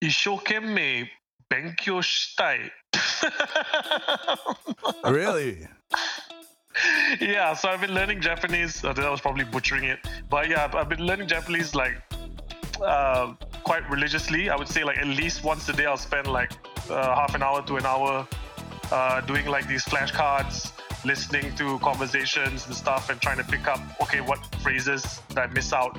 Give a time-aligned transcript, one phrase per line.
[0.00, 1.10] 一生懸命
[1.48, 2.72] 勉強したい。
[5.04, 5.66] Really?
[7.20, 8.84] yeah, so I've been learning Japanese.
[8.84, 9.98] Uh, I was probably butchering it,
[10.30, 12.00] but yeah, I've- I've been learning Japanese like
[12.82, 14.48] uh, quite religiously.
[14.48, 16.52] I would say like at least once a day, I'll spend like
[16.88, 18.26] uh, half an hour to an hour
[18.90, 20.72] uh, doing like these flashcards,
[21.04, 25.52] listening to conversations and stuff, and trying to pick up okay what phrases that I
[25.52, 25.98] miss out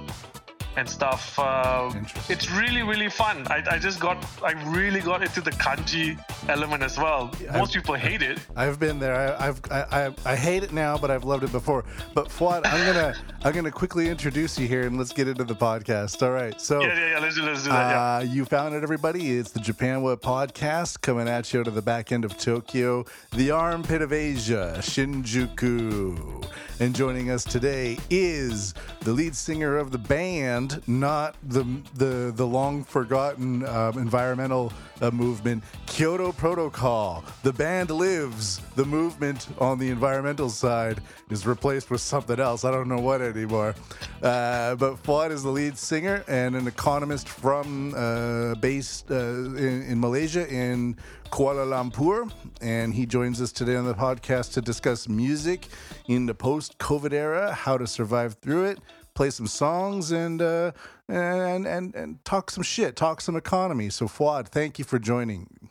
[0.77, 1.37] and stuff.
[1.37, 1.91] Uh,
[2.29, 3.45] it's really really fun.
[3.49, 6.17] I, I just got I really got into the kanji
[6.49, 7.31] element as well.
[7.53, 8.39] Most people hate it.
[8.55, 9.15] I've been there.
[9.15, 11.83] I, I've I, I, I hate it now, but I've loved it before.
[12.13, 15.55] But Fuad, I'm gonna I'm gonna quickly introduce you here and let's get into the
[15.55, 16.21] podcast.
[16.23, 16.59] All right.
[16.61, 17.19] So Yeah, yeah, yeah.
[17.19, 17.91] Let's do, let's do that.
[17.91, 18.15] yeah.
[18.17, 19.37] Uh, you found it, everybody.
[19.37, 23.05] It's the Japan What podcast coming at you out of the back end of Tokyo,
[23.35, 26.45] the armpit of Asia, Shinjuku.
[26.79, 31.63] And joining us today is the lead singer of the band, not the
[31.95, 37.23] the the long forgotten um, environmental uh, movement, Kyoto Protocol.
[37.43, 38.59] The band lives.
[38.75, 42.63] The movement on the environmental side is replaced with something else.
[42.63, 43.75] I don't know what anymore.
[44.21, 49.83] Uh, but Fuad is the lead singer and an economist from uh, based uh, in,
[49.89, 50.95] in Malaysia in
[51.31, 52.29] Kuala Lumpur,
[52.61, 55.69] and he joins us today on the podcast to discuss music
[56.07, 58.79] in the post-COVID era, how to survive through it,
[59.13, 60.71] play some songs, and uh,
[61.07, 63.89] and and and talk some shit, talk some economy.
[63.89, 65.69] So Fuad, thank you for joining.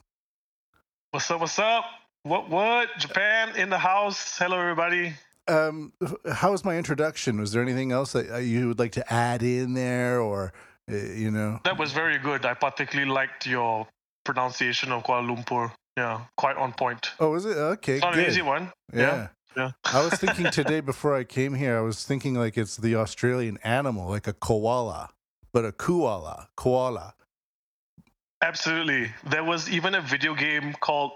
[1.10, 1.41] What's up?
[1.41, 1.84] What's up?
[2.22, 2.48] What?
[2.50, 2.88] What?
[2.98, 4.38] Japan in the house.
[4.38, 5.14] Hello, everybody.
[5.48, 5.92] Um,
[6.32, 7.41] how was my introduction?
[7.41, 10.52] Was there anything else that uh, you would like to add in there, or
[10.91, 11.60] uh, you know?
[11.64, 12.44] That was very good.
[12.44, 13.88] I particularly liked your
[14.25, 15.72] pronunciation of Kuala Lumpur.
[15.97, 17.10] Yeah, quite on point.
[17.19, 17.94] Oh, was it okay?
[17.94, 18.25] It's not good.
[18.25, 18.72] an easy one.
[18.92, 19.00] Yeah.
[19.00, 19.28] Yeah.
[19.56, 23.59] I was thinking today before I came here, I was thinking like it's the Australian
[23.65, 25.11] animal, like a koala,
[25.53, 27.15] but a koala, koala.
[28.43, 29.12] Absolutely.
[29.25, 31.12] There was even a video game called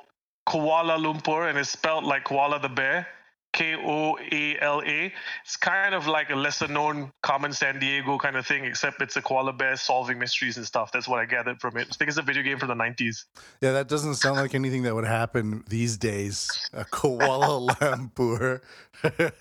[0.46, 3.06] Koala Lumpur, and it's spelled like koala the bear.
[3.54, 5.12] K O A L A.
[5.44, 9.22] It's kind of like a lesser known Carmen Sandiego kind of thing, except it's a
[9.22, 10.90] koala bear solving mysteries and stuff.
[10.92, 11.86] That's what I gathered from it.
[11.88, 13.24] I think it's a video game from the 90s.
[13.60, 16.50] Yeah, that doesn't sound like anything that would happen these days.
[16.72, 18.60] A koala Lumpur.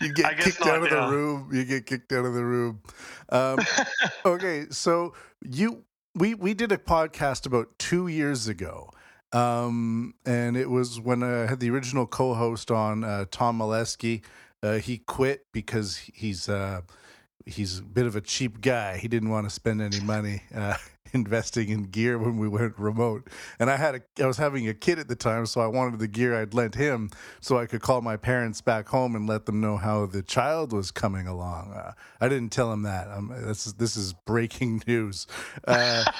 [0.00, 1.48] you get kicked not, out of the room.
[1.52, 2.82] You get kicked out of the room.
[3.28, 3.60] Um,
[4.26, 5.84] okay, so you
[6.16, 8.90] we we did a podcast about two years ago.
[9.32, 14.22] Um, and it was when I had the original co-host on, uh, Tom Molesky.
[14.62, 16.82] Uh, he quit because he's uh,
[17.46, 18.96] he's a bit of a cheap guy.
[18.98, 20.76] He didn't want to spend any money uh,
[21.20, 23.28] investing in gear when we went remote.
[23.58, 25.98] And I had a I was having a kid at the time, so I wanted
[25.98, 29.46] the gear I'd lent him so I could call my parents back home and let
[29.46, 31.72] them know how the child was coming along.
[31.72, 33.08] Uh, I didn't tell him that.
[33.08, 35.26] Um, this is this is breaking news.
[35.66, 36.04] Uh,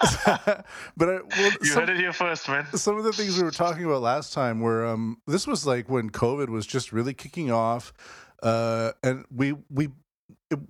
[0.96, 2.66] but I, well, You some- heard it here first, man.
[2.74, 5.88] some of the things we were talking about last time were um this was like
[5.88, 7.92] when covid was just really kicking off
[8.42, 9.88] uh and we we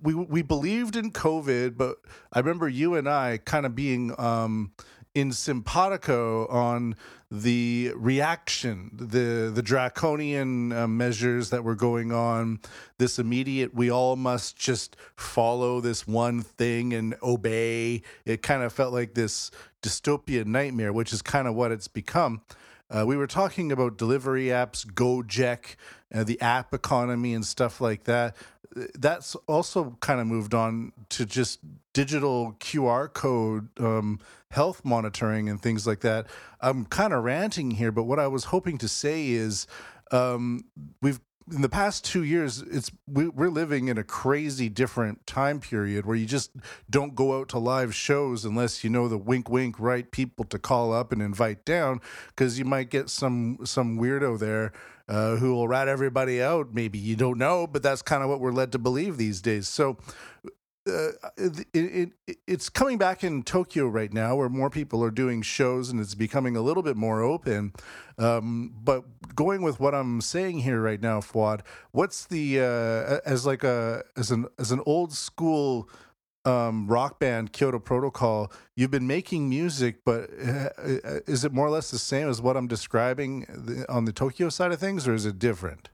[0.01, 1.97] we we believed in covid but
[2.33, 4.71] i remember you and i kind of being um
[5.17, 6.95] in simpatico on
[7.31, 12.59] the reaction the the draconian uh, measures that were going on
[12.99, 18.01] this immediate we all must just follow this one thing and obey.
[18.25, 19.51] It kind of felt like this
[19.81, 22.41] dystopian nightmare which is kind of what it's become
[22.89, 25.75] uh, we were talking about delivery apps, Gojek,
[26.13, 28.35] uh, the app economy, and stuff like that.
[28.95, 31.59] That's also kind of moved on to just
[31.93, 34.19] digital QR code um,
[34.51, 36.27] health monitoring and things like that.
[36.61, 39.67] I'm kind of ranting here, but what I was hoping to say is
[40.11, 40.65] um,
[41.01, 41.19] we've
[41.51, 46.05] in the past two years, it's we, we're living in a crazy different time period
[46.05, 46.51] where you just
[46.89, 50.59] don't go out to live shows unless you know the wink, wink, right people to
[50.59, 54.73] call up and invite down because you might get some some weirdo there
[55.07, 56.73] uh, who will rat everybody out.
[56.73, 59.67] Maybe you don't know, but that's kind of what we're led to believe these days.
[59.67, 59.97] So
[60.87, 65.11] uh, it, it, it, it's coming back in Tokyo right now, where more people are
[65.11, 67.73] doing shows and it's becoming a little bit more open.
[68.17, 69.03] Um, but
[69.35, 71.61] going with what I'm saying here right now, Fuad,
[71.91, 75.89] what's the uh, as like a as an as an old school
[76.45, 78.51] um, rock band, Kyoto Protocol?
[78.75, 80.69] You've been making music, but uh,
[81.27, 84.71] is it more or less the same as what I'm describing on the Tokyo side
[84.71, 85.89] of things, or is it different?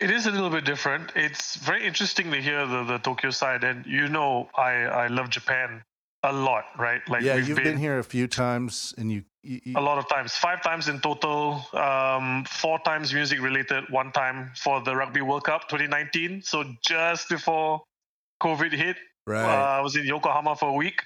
[0.00, 1.12] It is a little bit different.
[1.14, 4.72] It's very interesting to hear the, the Tokyo side, and you know, I
[5.04, 5.82] I love Japan
[6.22, 7.00] a lot, right?
[7.08, 9.98] Like yeah, we've you've been, here a few times, and you, you, you a lot
[9.98, 14.94] of times, five times in total, um, four times music related, one time for the
[14.94, 16.42] Rugby World Cup 2019.
[16.42, 17.82] So just before
[18.42, 18.96] COVID hit,
[19.26, 19.42] Right.
[19.42, 21.02] Uh, I was in Yokohama for a week,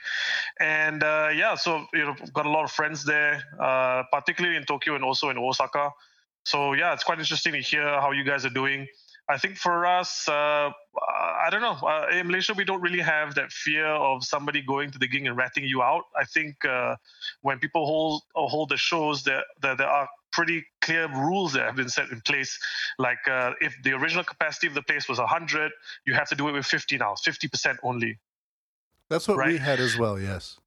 [0.60, 4.64] and uh, yeah, so you know, got a lot of friends there, uh, particularly in
[4.64, 5.90] Tokyo and also in Osaka.
[6.44, 8.86] So yeah, it's quite interesting to hear how you guys are doing.
[9.28, 11.78] I think for us, uh, I don't know.
[11.86, 15.24] Uh, in Malaysia, we don't really have that fear of somebody going to the gig
[15.24, 16.02] and ratting you out.
[16.16, 16.96] I think uh,
[17.42, 21.76] when people hold hold the shows, there, there there are pretty clear rules that have
[21.76, 22.58] been set in place.
[22.98, 25.70] Like uh, if the original capacity of the place was 100,
[26.06, 28.18] you have to do it with 50 now, 50% only.
[29.08, 30.20] That's what we had as well.
[30.20, 30.58] Yes.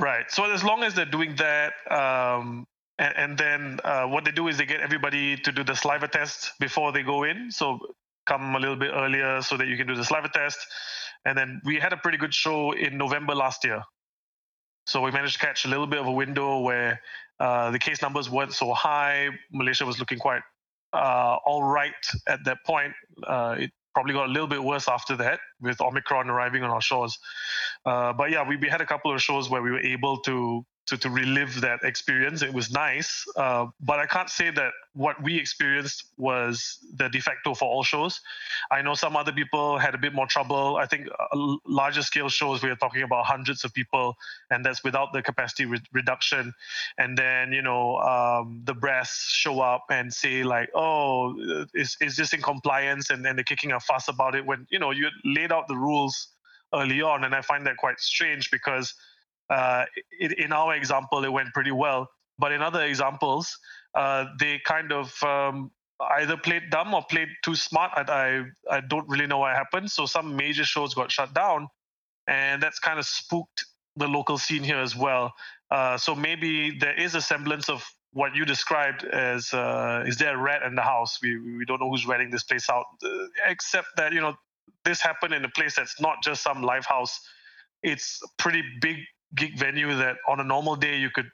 [0.00, 0.30] Right.
[0.30, 2.66] So as long as they're doing that, um,
[2.98, 6.08] and, and then uh, what they do is they get everybody to do the saliva
[6.08, 7.50] test before they go in.
[7.50, 7.78] So
[8.26, 10.58] come a little bit earlier so that you can do the saliva test.
[11.24, 13.82] And then we had a pretty good show in November last year.
[14.86, 17.00] So we managed to catch a little bit of a window where
[17.40, 19.28] uh, the case numbers weren't so high.
[19.52, 20.42] Malaysia was looking quite
[20.92, 21.92] uh, all right
[22.28, 22.92] at that point.
[23.26, 26.80] Uh, it probably got a little bit worse after that with Omicron arriving on our
[26.80, 27.18] shores.
[27.84, 30.64] Uh, but yeah, we, we had a couple of shows where we were able to
[30.86, 32.42] to, to relive that experience.
[32.42, 37.20] It was nice, uh, but I can't say that what we experienced was the de
[37.20, 38.20] facto for all shows.
[38.70, 40.76] I know some other people had a bit more trouble.
[40.76, 44.16] I think uh, larger scale shows, we are talking about hundreds of people,
[44.50, 46.54] and that's without the capacity re- reduction.
[46.98, 52.16] And then, you know, um, the brass show up and say, like, oh, is, is
[52.16, 53.10] this in compliance?
[53.10, 55.76] And then they're kicking a fuss about it when, you know, you laid out the
[55.76, 56.28] rules
[56.72, 57.24] early on.
[57.24, 58.94] And I find that quite strange because
[59.50, 59.84] uh,
[60.18, 62.08] it, in our example, it went pretty well.
[62.38, 63.56] But in other examples,
[63.94, 65.70] uh, they kind of um,
[66.18, 67.92] either played dumb or played too smart.
[67.96, 69.90] I, I, I don't really know what happened.
[69.90, 71.68] So some major shows got shut down,
[72.26, 73.64] and that's kind of spooked
[73.96, 75.32] the local scene here as well.
[75.70, 80.34] Uh, so maybe there is a semblance of what you described as uh, is there
[80.34, 81.18] a rat in the house?
[81.22, 83.08] We we don't know who's ratting this place out, uh,
[83.46, 84.34] except that you know
[84.84, 87.20] this happened in a place that's not just some live house.
[87.82, 88.96] It's a pretty big
[89.36, 91.30] gig venue that on a normal day you could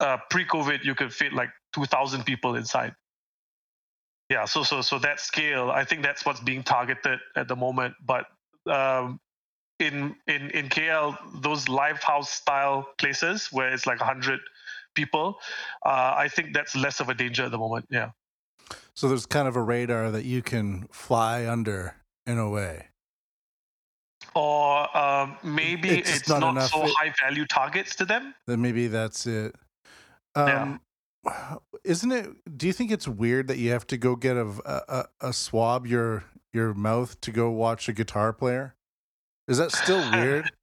[0.00, 2.94] uh, pre-covid you could fit like 2000 people inside
[4.28, 7.94] yeah so so so that scale i think that's what's being targeted at the moment
[8.04, 8.26] but
[8.66, 9.20] um,
[9.78, 14.40] in in in kl those live house style places where it's like 100
[14.94, 15.36] people
[15.84, 18.10] uh, i think that's less of a danger at the moment yeah
[18.94, 21.96] So there's kind of a radar that you can fly under
[22.26, 22.89] in a way.
[24.34, 28.60] Or um, maybe It's it's, not not, so it- high value targets to them Then
[28.60, 29.54] maybe that's it.
[30.36, 30.62] Yeah.
[30.62, 30.80] Um,
[31.84, 32.56] Isn't it?
[32.56, 34.46] Do you think it's weird that you have to go get a,
[34.88, 38.74] a a swab your your mouth to go watch a guitar player?
[39.48, 40.50] Is that still weird?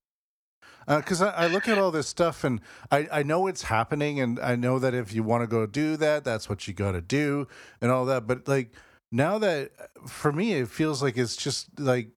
[0.87, 4.39] Because I, I look at all this stuff and I, I know it's happening and
[4.39, 7.01] I know that if you want to go do that, that's what you got to
[7.01, 7.45] do
[7.81, 8.25] and all that.
[8.25, 8.71] But like
[9.11, 9.71] now that
[10.07, 12.11] for me, it feels like it's just like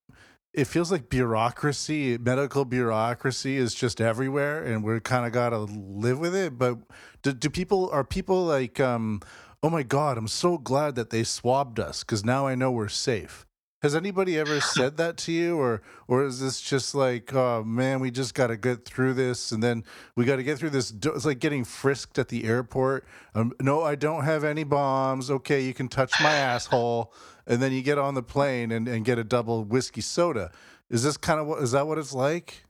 [0.52, 5.58] it feels like bureaucracy, medical bureaucracy is just everywhere, and we're kind of got to
[5.58, 6.58] live with it.
[6.58, 6.78] But
[7.22, 9.20] do, do people are people like, um,
[9.62, 12.88] oh my god, I'm so glad that they swabbed us because now I know we're
[12.88, 13.46] safe.
[13.82, 18.00] Has anybody ever said that to you, or or is this just like, oh man,
[18.00, 19.84] we just got to get through this, and then
[20.16, 20.92] we got to get through this?
[20.92, 23.06] It's like getting frisked at the airport.
[23.36, 25.30] Um, no, I don't have any bombs.
[25.30, 27.14] Okay, you can touch my asshole,
[27.50, 30.52] and then you get on the plane and, and get a double whiskey soda.
[30.88, 32.64] Is this kind of what is that what it's like?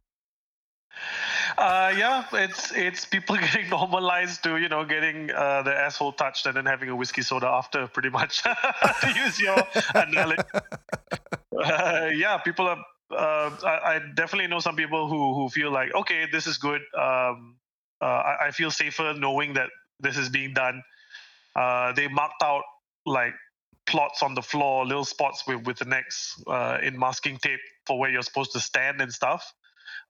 [1.58, 6.46] Uh, yeah, it's it's people getting normalized to you know getting uh, their asshole touched
[6.46, 8.42] and then having a whiskey soda after, pretty much.
[9.02, 9.56] to use your
[9.94, 10.42] analogy.
[11.62, 12.82] Uh, yeah, people are.
[13.10, 16.80] Uh, I, I definitely know some people who who feel like, okay, this is good.
[16.98, 17.56] Um,
[18.00, 19.68] uh, I, I feel safer knowing that
[19.98, 20.82] this is being done.
[21.54, 22.62] Uh, they marked out
[23.04, 23.34] like
[23.90, 27.98] plots on the floor, little spots with with the necks uh, in masking tape for
[27.98, 29.52] where you're supposed to stand and stuff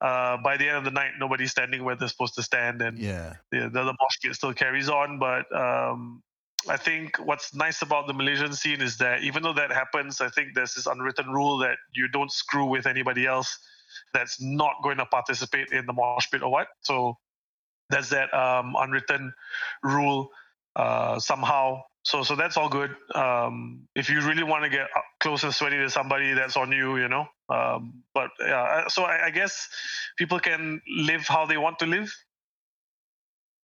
[0.01, 2.97] uh, by the end of the night, nobody's standing where they're supposed to stand, and
[2.97, 5.19] Yeah, the, the, the mosh pit still carries on.
[5.19, 6.23] But um,
[6.67, 10.29] I think what's nice about the Malaysian scene is that even though that happens, I
[10.29, 13.59] think there's this unwritten rule that you don't screw with anybody else
[14.13, 16.67] that's not going to participate in the mosh pit or what.
[16.81, 17.17] So
[17.91, 19.33] there's that um, unwritten
[19.83, 20.29] rule
[20.75, 21.81] uh, somehow.
[22.03, 22.95] So so that's all good.
[23.13, 24.87] Um, if you really want to get
[25.19, 27.27] close and sweaty to somebody, that's on you, you know.
[27.49, 29.67] Um, but yeah, so I, I guess
[30.17, 32.11] people can live how they want to live.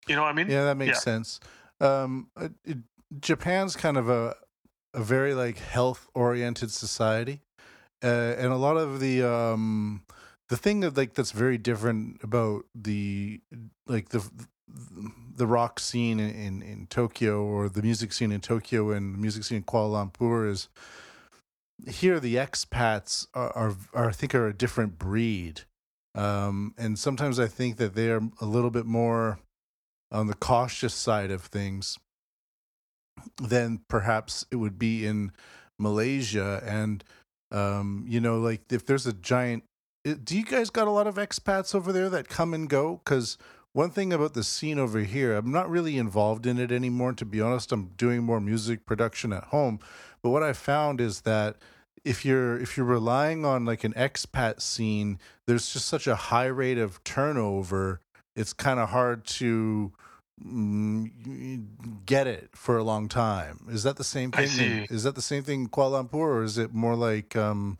[0.07, 0.49] You know what I mean?
[0.49, 1.01] yeah, that makes Yeah.
[1.01, 1.39] sense.
[1.79, 2.77] Um, uh, it,
[3.19, 4.35] Japan's kind of a
[4.93, 7.41] a very like health oriented society,
[8.03, 10.03] uh, and a lot of the um
[10.49, 13.41] the thing that like that's very different about the
[13.85, 14.29] like the
[14.67, 19.19] the rock scene in, in, in Tokyo or the music scene in Tokyo and the
[19.19, 20.67] music scene in Kuala Lumpur is
[21.87, 25.61] here the expats are, are, are I think are a different breed,
[26.15, 29.39] um, and sometimes I think that they are a little bit more
[30.11, 31.99] on the cautious side of things
[33.41, 35.31] than perhaps it would be in
[35.77, 36.61] Malaysia.
[36.65, 37.03] And
[37.51, 39.63] um, you know, like if there's a giant,
[40.03, 43.01] do you guys got a lot of expats over there that come and go?
[43.03, 43.37] Because
[43.77, 47.13] one thing about the scene over here, I'm not really involved in it anymore.
[47.13, 49.79] To be honest, I'm doing more music production at home.
[50.23, 51.57] But what I found is that
[52.03, 56.47] if you're if you're relying on like an expat scene, there's just such a high
[56.47, 58.01] rate of turnover.
[58.35, 59.93] It's kind of hard to
[60.43, 61.67] mm,
[62.03, 63.67] get it for a long time.
[63.69, 64.87] Is that the same thing?
[64.89, 67.77] Is that the same thing in Kuala Lumpur, or is it more like um,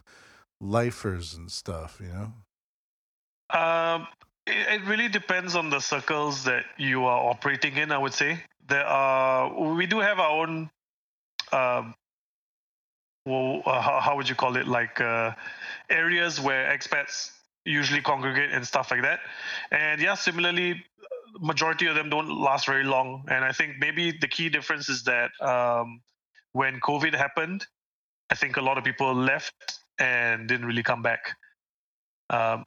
[0.62, 2.00] lifers and stuff?
[2.00, 3.60] You know.
[3.60, 4.08] Um,
[4.48, 7.92] it, really depends on the circles that you are operating in.
[7.92, 10.70] I would say there are we do have our own
[11.51, 11.96] um,
[13.25, 14.68] well, uh, how, how, would you call it?
[14.68, 15.34] Like uh,
[15.89, 17.32] areas where expats
[17.66, 19.20] usually congregate and stuff like that.
[19.72, 20.84] And yeah, similarly,
[21.39, 23.25] majority of them don't last very long.
[23.27, 26.01] And I think maybe the key difference is that um,
[26.54, 27.66] when COVID happened,
[28.30, 31.36] I think a lot of people left and didn't really come back.
[32.29, 32.65] Um,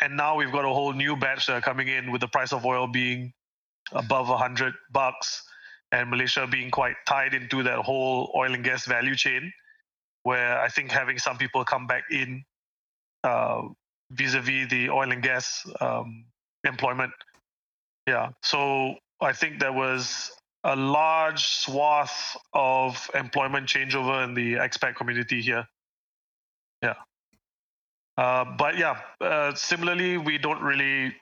[0.00, 2.66] and now we've got a whole new batch are coming in with the price of
[2.66, 3.32] oil being
[3.92, 5.42] above hundred bucks
[5.92, 9.52] and Malaysia being quite tied into that whole oil and gas value chain
[10.24, 12.44] where I think having some people come back in
[13.22, 13.62] uh,
[14.10, 16.24] vis-a-vis the oil and gas um,
[16.64, 17.12] employment.
[18.08, 20.32] Yeah, so I think there was
[20.64, 25.66] a large swath of employment changeover in the expat community here.
[26.82, 26.94] Yeah.
[28.16, 31.14] Uh, but yeah, uh, similarly, we don't really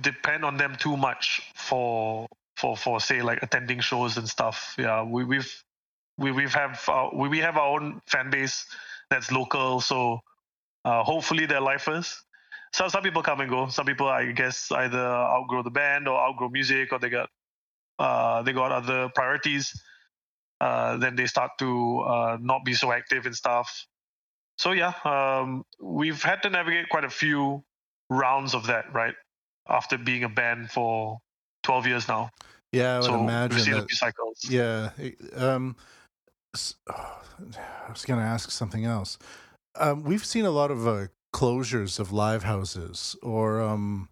[0.00, 4.74] depend on them too much for for for say like attending shows and stuff.
[4.78, 5.64] Yeah, we, we've
[6.18, 8.64] we we have uh, we we have our own fan base
[9.10, 10.20] that's local, so
[10.84, 12.22] uh, hopefully they're lifers.
[12.72, 13.68] So some people come and go.
[13.68, 17.28] Some people, I guess, either outgrow the band or outgrow music, or they got
[17.98, 19.82] uh, they got other priorities.
[20.60, 23.86] Uh, then they start to not be so active and stuff.
[24.58, 27.62] So yeah, um, we've had to navigate quite a few
[28.10, 29.14] rounds of that, right?
[29.68, 31.18] After being a band for
[31.64, 32.30] 12 years now.
[32.72, 33.90] Yeah, I would so imagine that.
[33.90, 34.40] Cycles.
[34.48, 34.90] Yeah,
[35.34, 35.76] um,
[36.88, 37.22] oh,
[37.86, 39.18] I was going to ask something else.
[39.78, 44.08] Um, we've seen a lot of uh, closures of live houses, or um,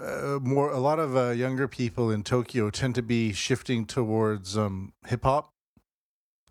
[0.00, 0.70] uh, more.
[0.70, 5.24] A lot of uh, younger people in Tokyo tend to be shifting towards um, hip
[5.24, 5.50] hop,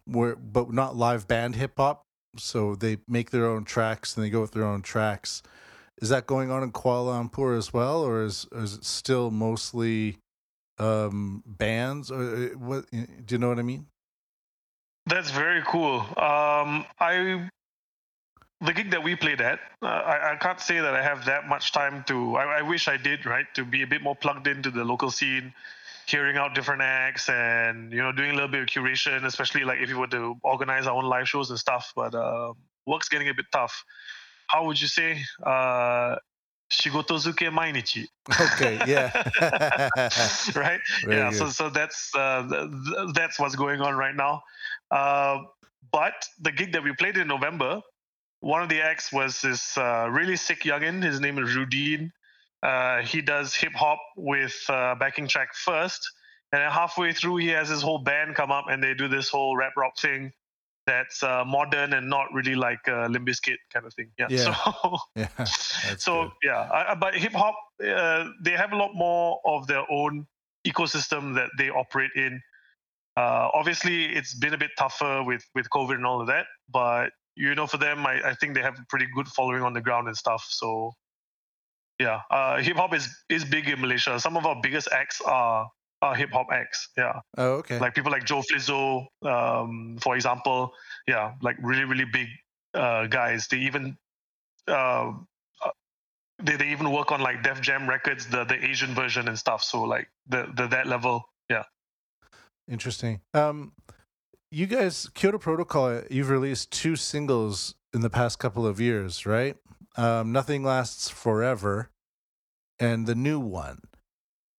[0.05, 2.03] where but not live band hip hop.
[2.37, 5.41] So they make their own tracks and they go with their own tracks.
[6.01, 10.17] Is that going on in Kuala Lumpur as well, or is is it still mostly
[10.77, 12.09] um, bands?
[12.11, 12.85] Or uh, what?
[12.91, 13.87] Do you know what I mean?
[15.05, 15.99] That's very cool.
[16.15, 17.49] Um, I
[18.61, 21.47] the gig that we played at, uh, I, I, can't say that I have that
[21.47, 22.35] much time to.
[22.35, 23.45] I, I, wish I did, right?
[23.55, 25.53] To be a bit more plugged into the local scene,
[26.09, 29.79] hearing out different acts, and you know, doing a little bit of curation, especially like
[29.79, 31.91] if you were to organize our own live shows and stuff.
[31.95, 32.53] But uh,
[32.85, 33.83] work's getting a bit tough.
[34.47, 35.21] How would you say?
[35.45, 36.15] Uh,
[36.71, 38.07] shigotozuke mainichi.
[38.53, 39.09] Okay, yeah.
[40.55, 40.79] right?
[41.03, 41.37] Very yeah, good.
[41.37, 42.67] so so that's uh,
[43.13, 44.43] that's what's going on right now.
[44.91, 45.39] Uh,
[45.91, 47.81] but the gig that we played in November,
[48.41, 51.03] one of the acts was this uh, really sick youngin.
[51.03, 52.11] His name is Rudin.
[52.61, 56.01] Uh, he does hip hop with uh, backing track first,
[56.51, 59.29] and then halfway through, he has his whole band come up and they do this
[59.29, 60.31] whole rap rock thing
[60.89, 64.09] that's uh, modern and not really like uh, Limp Bizkit kind of thing.
[64.17, 64.27] Yeah.
[64.29, 64.55] yeah.
[64.55, 65.43] So, yeah,
[65.97, 66.31] so good.
[66.43, 66.69] yeah.
[66.71, 70.25] I, but hip hop, uh, they have a lot more of their own
[70.67, 72.41] ecosystem that they operate in.
[73.15, 77.11] Uh, obviously, it's been a bit tougher with with COVID and all of that, but
[77.35, 79.81] you know, for them, I, I think they have a pretty good following on the
[79.81, 80.45] ground and stuff.
[80.49, 80.93] So,
[81.99, 84.19] yeah, uh, hip hop is is big in Malaysia.
[84.19, 85.69] Some of our biggest acts are
[86.01, 86.89] are hip hop acts.
[86.97, 87.19] Yeah.
[87.37, 87.79] Oh, okay.
[87.79, 90.71] Like people like Joe Flizzo, um, for example.
[91.07, 92.27] Yeah, like really really big
[92.73, 93.47] uh, guys.
[93.47, 93.97] They even
[94.67, 95.11] uh
[96.41, 99.61] they, they even work on like Def Jam Records, the the Asian version and stuff.
[99.63, 101.29] So like the the that level.
[101.49, 101.63] Yeah.
[102.69, 103.19] Interesting.
[103.33, 103.73] Um,
[104.51, 109.57] you guys, Kyoto Protocol, you've released two singles in the past couple of years, right?
[109.99, 111.89] Um, Nothing lasts forever,
[112.79, 113.81] and the new one.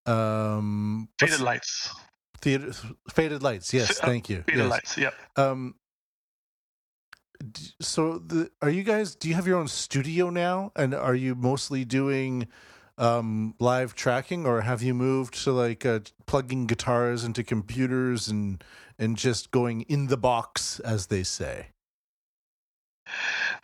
[0.05, 1.95] Um, Faded Lights.
[2.41, 2.73] Theater,
[3.09, 3.73] Faded Lights.
[3.73, 4.43] Yes, uh, thank you.
[4.43, 4.69] Faded yes.
[4.69, 4.97] Lights.
[4.99, 5.13] Yep.
[5.37, 5.75] Um,
[7.79, 9.15] so the are you guys?
[9.15, 10.71] Do you have your own studio now?
[10.75, 12.47] And are you mostly doing
[12.99, 18.63] um, live tracking, or have you moved to like uh, plugging guitars into computers and
[18.99, 21.70] and just going in the box, as they say?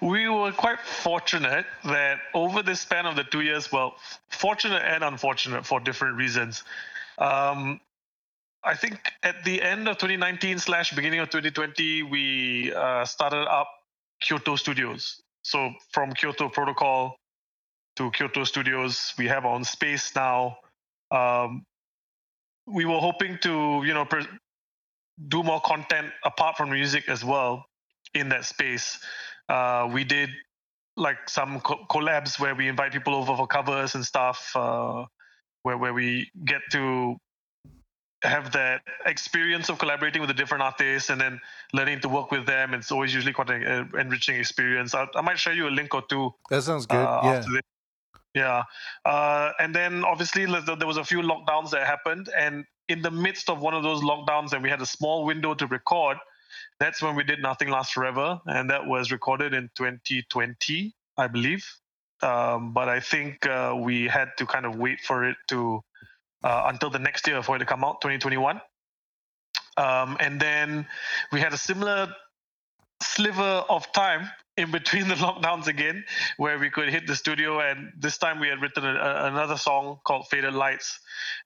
[0.02, 3.96] We were quite fortunate that over the span of the two years, well,
[4.30, 6.64] fortunate and unfortunate for different reasons.
[7.18, 7.80] Um,
[8.64, 13.70] I think at the end of 2019 slash beginning of 2020, we uh, started up
[14.22, 15.22] Kyoto Studios.
[15.44, 17.16] So from Kyoto Protocol
[17.96, 20.58] to Kyoto Studios, we have our own space now.
[21.12, 21.64] Um,
[22.66, 24.28] we were hoping to, you know, pre-
[25.30, 27.66] do more content apart from music as well
[28.14, 29.00] in that space.
[29.50, 30.30] Uh, we did
[30.96, 35.06] like some co- collabs where we invite people over for covers and stuff, uh,
[35.64, 37.18] where where we get to
[38.24, 41.40] have that experience of collaborating with the different artists and then
[41.74, 42.74] learning to work with them.
[42.74, 44.96] It's always usually quite an enriching experience.
[44.96, 46.34] I, I, might share you a link or two.
[46.50, 46.98] That sounds good.
[46.98, 47.62] Uh, yeah.
[48.34, 48.64] Yeah.
[49.06, 52.30] Uh, and then obviously there was a few lockdowns that happened.
[52.38, 55.54] And in the midst of one of those lockdowns, and we had a small window
[55.56, 56.18] to record,
[56.80, 58.40] that's when we did Nothing Lasts Forever.
[58.46, 61.66] And that was recorded in 2020, I believe.
[62.22, 65.82] Um, but I think uh, we had to kind of wait for it to
[66.44, 68.62] uh, until the next year for it to come out, 2021.
[69.78, 70.88] Um, and then
[71.32, 72.14] we had a similar
[73.02, 76.04] sliver of time in between the lockdowns again,
[76.38, 77.60] where we could hit the studio.
[77.60, 81.00] And this time we had written a, a, another song called Faded Lights,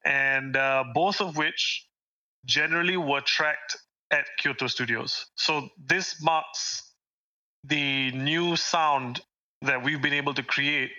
[0.05, 1.85] and uh, both of which
[2.45, 3.77] generally were tracked
[4.11, 5.27] at Kyoto Studios.
[5.35, 6.91] So this marks
[7.63, 9.21] the new sound
[9.61, 10.91] that we've been able to create.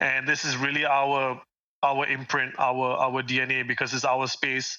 [0.00, 1.40] And this is really our
[1.82, 4.78] our imprint, our our DNA because it's our space.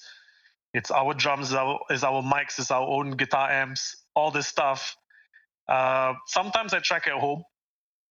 [0.73, 4.47] It's our drums, it's our, it's our mics, it's our own guitar amps, all this
[4.47, 4.97] stuff.
[5.69, 7.43] Uh, sometimes I track at home.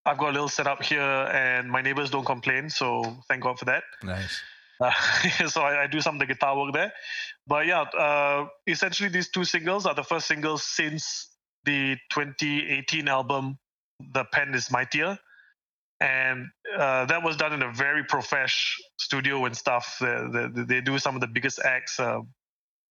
[0.07, 3.65] I've got a little setup here, and my neighbors don't complain, so thank God for
[3.67, 3.83] that.
[4.03, 4.41] Nice.
[4.81, 4.91] Uh,
[5.49, 6.93] so I, I, do some of the guitar work there.
[7.47, 11.31] But yeah, uh, essentially these two singles are the first singles since
[11.65, 13.59] the 2018 album,
[14.13, 15.19] The Pen is Mightier
[16.03, 19.99] and uh, that was done in a very profesh studio and stuff.
[20.01, 22.21] They, they, they do some of the biggest acts, uh,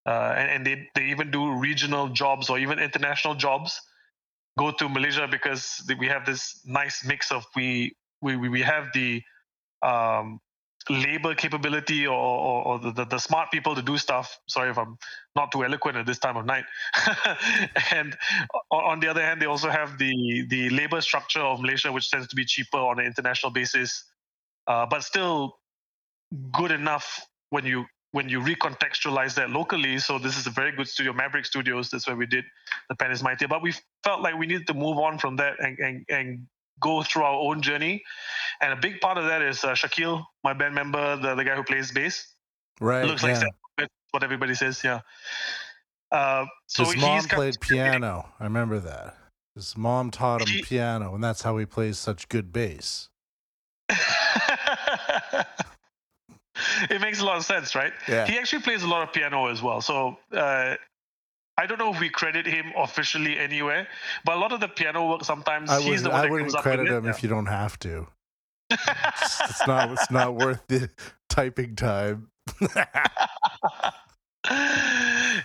[0.06, 3.80] uh, and, and, they they even do regional jobs or even international jobs.
[4.58, 9.22] Go to Malaysia because we have this nice mix of we we we have the
[9.82, 10.38] um,
[10.88, 14.38] labor capability or, or, or the, the, smart people to do stuff.
[14.46, 14.96] Sorry if I'm
[15.36, 16.64] not too eloquent at this time of night.
[17.92, 18.16] and
[18.70, 22.28] on the other hand, they also have the the labor structure of Malaysia, which tends
[22.28, 24.04] to be cheaper on an international basis,
[24.66, 25.58] uh, but still
[26.52, 29.98] good enough when you when you recontextualize that locally.
[29.98, 31.90] So this is a very good studio, Maverick Studios.
[31.90, 32.44] That's where we did
[32.88, 33.46] the Pen is Mighty.
[33.46, 36.46] But we felt like we needed to move on from that and and, and
[36.80, 38.02] go through our own journey.
[38.60, 41.54] And a big part of that is uh, Shakil, my band member, the, the guy
[41.54, 42.26] who plays bass.
[42.80, 43.04] Right.
[43.04, 43.42] Looks yeah.
[43.78, 44.82] like what everybody says.
[44.82, 45.00] Yeah.
[46.10, 48.28] Uh, so his mom played piano.
[48.40, 49.16] I remember that.
[49.54, 53.08] His mom taught him he, piano, and that's how he plays such good bass.
[56.88, 57.92] it makes a lot of sense, right?
[58.08, 58.26] Yeah.
[58.26, 59.80] He actually plays a lot of piano as well.
[59.80, 60.76] So uh,
[61.60, 63.86] I don't know if we credit him officially anywhere,
[64.24, 66.54] but a lot of the piano work sometimes I he's the one I that wouldn't
[66.54, 68.06] credit him if you don't have to.
[68.70, 69.90] it's, it's not.
[69.92, 70.88] It's not worth the
[71.28, 72.30] typing time.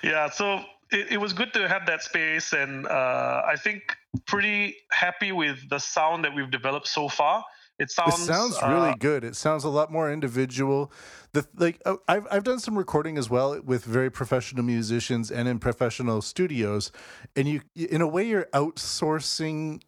[0.02, 0.30] yeah.
[0.30, 5.34] So it, it, was good to have that space, and uh, I think pretty happy
[5.34, 7.44] with the sound that we've developed so far.
[7.78, 8.20] It sounds.
[8.20, 9.24] It sounds really uh, good.
[9.24, 10.92] It sounds a lot more individual.
[11.34, 15.48] The like uh, I've I've done some recording as well with very professional musicians and
[15.48, 16.92] in professional studios,
[17.36, 19.82] and you in a way you're outsourcing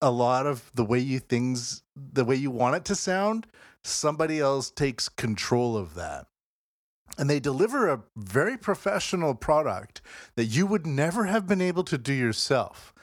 [0.00, 3.46] a lot of the way you things the way you want it to sound.
[3.82, 6.26] Somebody else takes control of that.
[7.18, 10.00] And they deliver a very professional product
[10.36, 12.94] that you would never have been able to do yourself.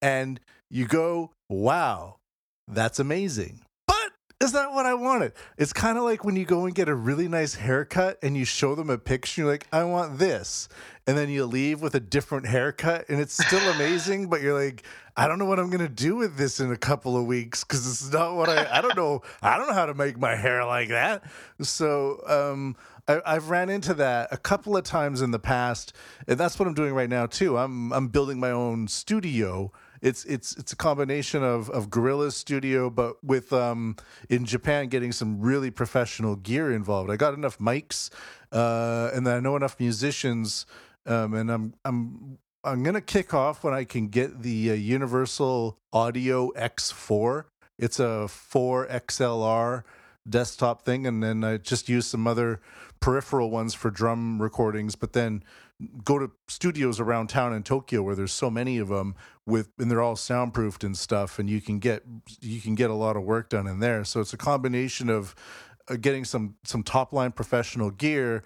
[0.00, 2.16] And you go, wow,
[2.66, 3.60] that's amazing
[4.42, 5.34] is that what I wanted?
[5.56, 8.44] It's kind of like when you go and get a really nice haircut and you
[8.44, 10.68] show them a picture, you're like, I want this.
[11.06, 14.82] And then you leave with a different haircut and it's still amazing, but you're like,
[15.16, 17.62] I don't know what I'm going to do with this in a couple of weeks
[17.62, 19.22] because it's not what I, I don't know.
[19.42, 21.22] I don't know how to make my hair like that.
[21.60, 22.76] So, um,
[23.08, 25.92] I, have ran into that a couple of times in the past,
[26.28, 27.58] and that's what I'm doing right now too.
[27.58, 32.90] I'm I'm building my own studio it's it's it's a combination of of Guerrilla Studio,
[32.90, 33.96] but with um
[34.28, 37.10] in Japan getting some really professional gear involved.
[37.10, 38.10] I got enough mics,
[38.50, 40.66] uh, and then I know enough musicians,
[41.06, 45.78] um, and I'm I'm I'm gonna kick off when I can get the uh, Universal
[45.92, 47.44] Audio X4.
[47.78, 49.84] It's a four XLR
[50.28, 52.60] desktop thing, and then I just use some other
[53.00, 54.96] peripheral ones for drum recordings.
[54.96, 55.44] But then
[56.04, 59.14] go to studios around town in Tokyo where there's so many of them
[59.46, 62.02] with and they're all soundproofed and stuff and you can get
[62.40, 65.34] you can get a lot of work done in there so it's a combination of
[65.88, 68.42] uh, getting some some top line professional gear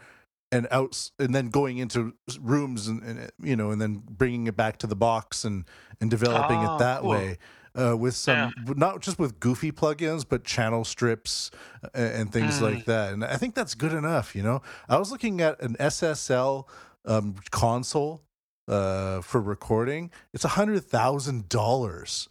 [0.53, 4.57] and out and then going into rooms and, and, you know and then bringing it
[4.57, 5.65] back to the box and
[6.01, 7.11] and developing oh, it that cool.
[7.11, 7.39] way
[7.75, 8.73] uh, with some yeah.
[8.75, 11.51] not just with goofy plugins but channel strips
[11.83, 12.63] and, uh, and things mm.
[12.63, 15.77] like that and i think that's good enough you know i was looking at an
[15.79, 16.65] ssl
[17.05, 18.23] um, console
[18.69, 22.29] uh, for recording, it's a hundred thousand dollars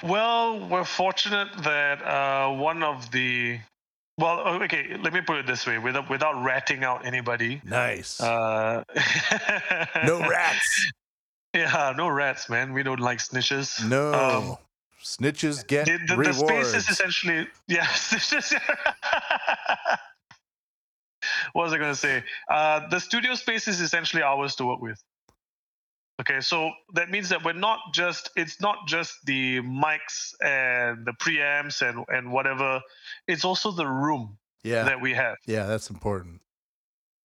[0.02, 3.58] Well we're fortunate that uh, one of the
[4.18, 5.78] well okay let me put it this way.
[5.78, 8.20] Without without ratting out anybody nice.
[8.20, 8.84] uh,
[10.04, 10.92] no rats.
[11.54, 12.72] Yeah no rats man.
[12.74, 13.82] We don't like snitches.
[13.88, 14.12] No.
[14.12, 14.56] Um,
[15.02, 16.40] Snitches get the, the, rewards.
[16.40, 17.86] The space is essentially yeah.
[21.52, 22.24] what was I going to say?
[22.48, 25.02] Uh, the studio space is essentially ours to work with.
[26.20, 31.12] Okay, so that means that we're not just it's not just the mics and the
[31.20, 32.80] preamps and and whatever.
[33.26, 34.84] It's also the room yeah.
[34.84, 35.36] that we have.
[35.46, 36.40] Yeah, that's important.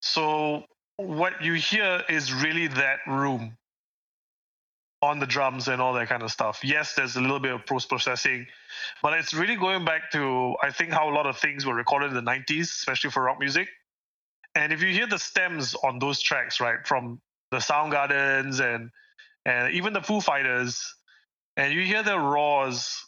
[0.02, 0.64] So
[0.96, 3.58] what you hear is really that room
[5.02, 6.62] on the drums and all that kind of stuff.
[6.64, 8.48] Yes, there's a little bit of post processing,
[9.04, 12.10] but it's really going back to I think how a lot of things were recorded
[12.10, 13.68] in the 90s, especially for rock music.
[14.56, 18.90] And if you hear the stems on those tracks, right, from the Soundgardens and
[19.46, 20.96] and even the Foo Fighters,
[21.56, 23.06] and you hear the roars,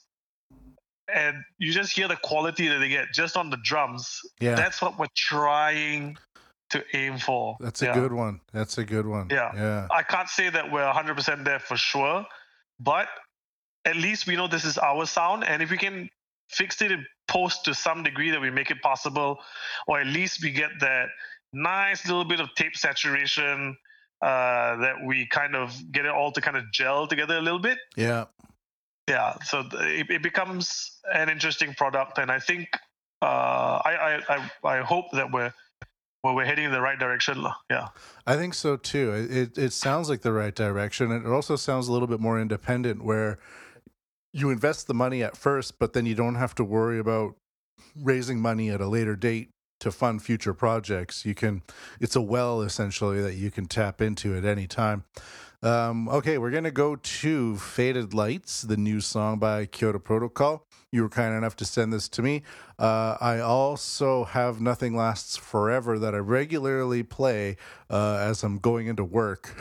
[1.14, 4.20] and you just hear the quality that they get just on the drums.
[4.40, 6.18] Yeah, that's what we're trying
[6.70, 7.58] to aim for.
[7.60, 7.94] That's a yeah.
[7.94, 8.42] good one.
[8.54, 9.28] That's a good one.
[9.32, 9.52] Yeah.
[9.56, 9.88] Yeah.
[9.92, 12.26] I can't say that we're 100% there for sure,
[12.80, 13.08] but
[13.86, 15.44] at least we know this is our sound.
[15.44, 16.10] And if we can
[16.50, 19.40] fix it in post to some degree that we make it possible,
[19.88, 21.10] or at least we get that
[21.54, 23.76] nice little bit of tape saturation
[24.22, 27.60] uh, that we kind of get it all to kind of gel together a little
[27.60, 27.78] bit.
[27.96, 28.26] Yeah.
[29.08, 29.36] Yeah.
[29.44, 32.18] So it, it becomes an interesting product.
[32.20, 32.70] And I think
[33.22, 35.54] uh, I, I, I, I hope that we're
[36.24, 37.46] well, we're heading in the right direction.
[37.70, 37.90] Yeah,
[38.28, 39.14] I think so too.
[39.30, 41.12] It it sounds like the right direction.
[41.12, 43.40] And it also sounds a little bit more independent, where
[44.34, 47.36] you invest the money at first, but then you don't have to worry about
[47.96, 51.26] raising money at a later date to fund future projects.
[51.26, 51.64] You can,
[52.00, 55.06] it's a well essentially that you can tap into at any time.
[55.62, 60.66] Um, okay, we're gonna go to "Faded Lights," the new song by Kyoto Protocol.
[60.92, 62.44] You were kind enough to send this to me.
[62.78, 67.58] Uh, I also have "Nothing Lasts Forever" that I regularly play
[67.90, 69.54] uh, as I'm going into work.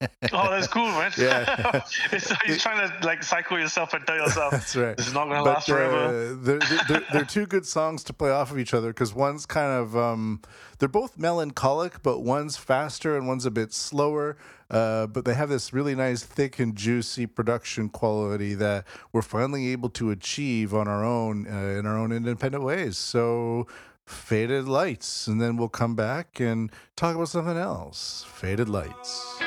[0.32, 1.12] oh, that's cool, man.
[1.18, 1.82] Yeah.
[2.12, 4.98] it's, you're trying to like cycle yourself and tell yourself that's right.
[4.98, 5.96] It's not going to last forever.
[5.96, 9.44] Uh, they're, they're, they're, two good songs to play off of each other because one's
[9.44, 10.40] kind of um,
[10.78, 14.36] they're both melancholic, but one's faster and one's a bit slower.
[14.70, 19.72] Uh, but they have this really nice, thick and juicy production quality that we're finally
[19.72, 22.96] able to achieve on our own uh, in our own independent ways.
[22.96, 23.66] So
[24.06, 29.40] faded lights and then we'll come back and talk about something else faded lights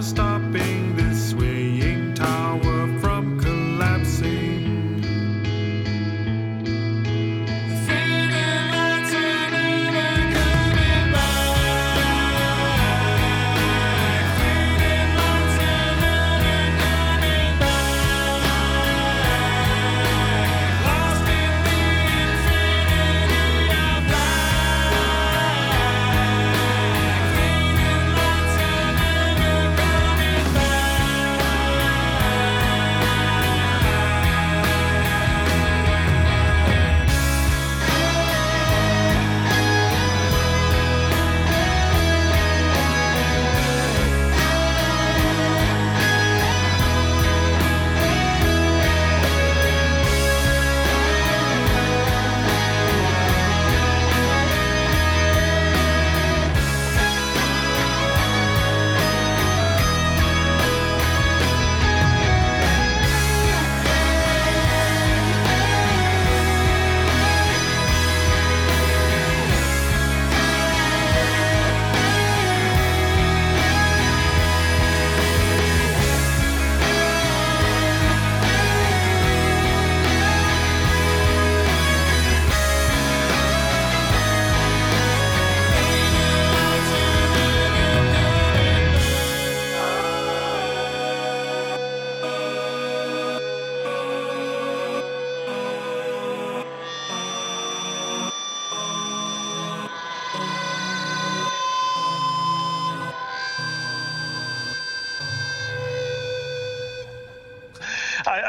[0.00, 0.29] was.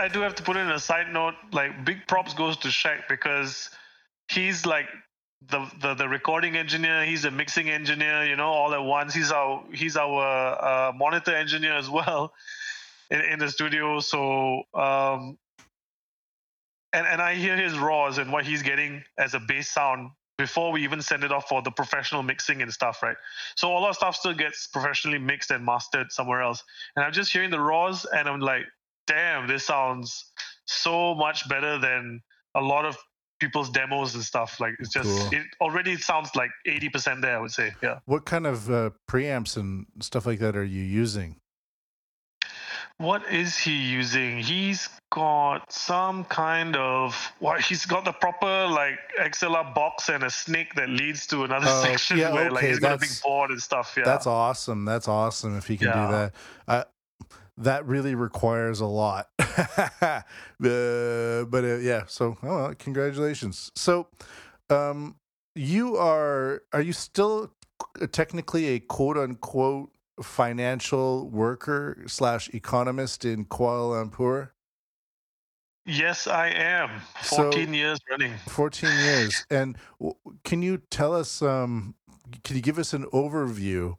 [0.08, 1.36] Do have to put in a side note.
[1.52, 3.70] Like big props goes to Shaq because
[4.30, 4.88] he's like
[5.50, 7.04] the, the the recording engineer.
[7.06, 8.26] He's a mixing engineer.
[8.26, 9.14] You know, all at once.
[9.14, 12.34] He's our he's our uh, monitor engineer as well
[13.12, 14.00] in, in the studio.
[14.00, 15.38] So um,
[16.94, 20.72] and and I hear his raws and what he's getting as a bass sound before
[20.72, 23.16] we even send it off for the professional mixing and stuff, right?
[23.56, 26.64] So all our stuff still gets professionally mixed and mastered somewhere else.
[26.96, 28.66] And I'm just hearing the raws and I'm like,
[29.12, 30.32] damn, this sounds
[30.66, 32.22] so much better than
[32.56, 32.96] a lot of
[33.40, 34.60] people's demos and stuff.
[34.60, 35.40] Like it's just Cool.
[35.40, 37.74] it already sounds like 80% there, I would say.
[37.82, 38.00] Yeah.
[38.06, 41.36] What kind of uh, preamps and stuff like that are you using?
[42.98, 44.38] What is he using?
[44.38, 50.30] He's got some kind of what he's got the proper like XLR box and a
[50.30, 53.10] snake that leads to another Oh, section yeah, where like okay, he's got a big
[53.24, 53.96] board and stuff.
[53.98, 54.04] Yeah.
[54.06, 54.86] That's awesome.
[54.86, 56.34] That's awesome if he can do that.
[56.68, 56.84] Uh,
[57.58, 59.30] that really requires a lot.
[59.40, 60.22] uh,
[60.60, 63.72] but uh, yeah, so oh, well, congratulations.
[63.76, 64.08] So,
[64.70, 65.16] um,
[65.56, 67.54] you are are you still
[68.12, 74.50] technically a quote unquote financial worker slash economist in Kuala Lumpur?
[75.86, 77.02] Yes, I am.
[77.24, 78.34] So- 14 years running.
[78.48, 79.46] 14 years.
[79.50, 81.96] And w- can you tell us, um,
[82.44, 83.96] can you give us an overview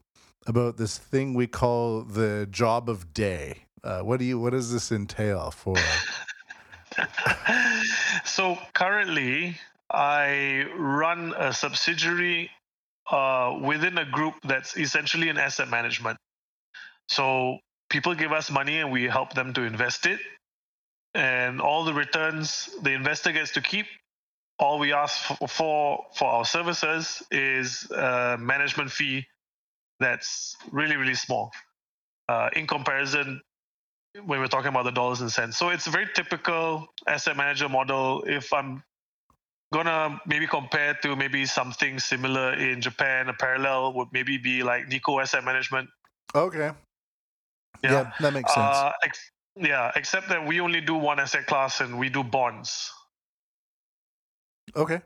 [0.46, 3.64] about this thing we call the job of day?
[3.84, 5.76] Uh, what do you, what does this entail for?
[8.24, 9.56] so currently,
[9.90, 12.50] I run a subsidiary
[13.10, 16.18] uh, within a group that's essentially an asset management.
[17.08, 17.58] So
[17.90, 20.20] people give us money and we help them to invest it.
[21.14, 23.86] And all the returns the investor gets to keep.
[24.58, 29.26] All we ask for for, for our services is a management fee
[30.02, 31.50] that's really, really small
[32.28, 33.40] uh, in comparison
[34.26, 35.56] when we're talking about the dollars and cents.
[35.56, 38.22] So it's a very typical asset manager model.
[38.26, 38.82] If I'm
[39.72, 44.88] gonna maybe compare to maybe something similar in Japan, a parallel would maybe be like
[44.88, 45.88] Nikko Asset Management.
[46.34, 46.72] Okay.
[47.82, 48.12] Yeah, Yeah.
[48.20, 48.76] that makes sense.
[48.76, 52.92] Uh, ex- yeah, except that we only do one asset class and we do bonds.
[54.76, 55.00] okay.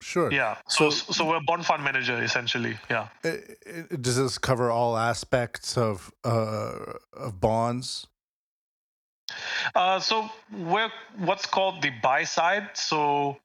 [0.00, 0.30] Sure.
[0.32, 0.56] Yeah.
[0.68, 2.78] So So- so, we're a bond fund manager essentially.
[2.90, 3.08] Yeah.
[3.24, 8.06] Uh, uh, Does this cover all aspects of, uh, of bonds?
[9.74, 12.70] Uh, so we're what's called the buy side.
[12.74, 13.38] So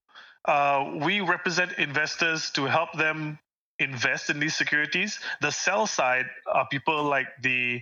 [0.45, 3.39] uh, we represent investors to help them
[3.79, 5.19] invest in these securities.
[5.41, 7.81] The sell side are people like the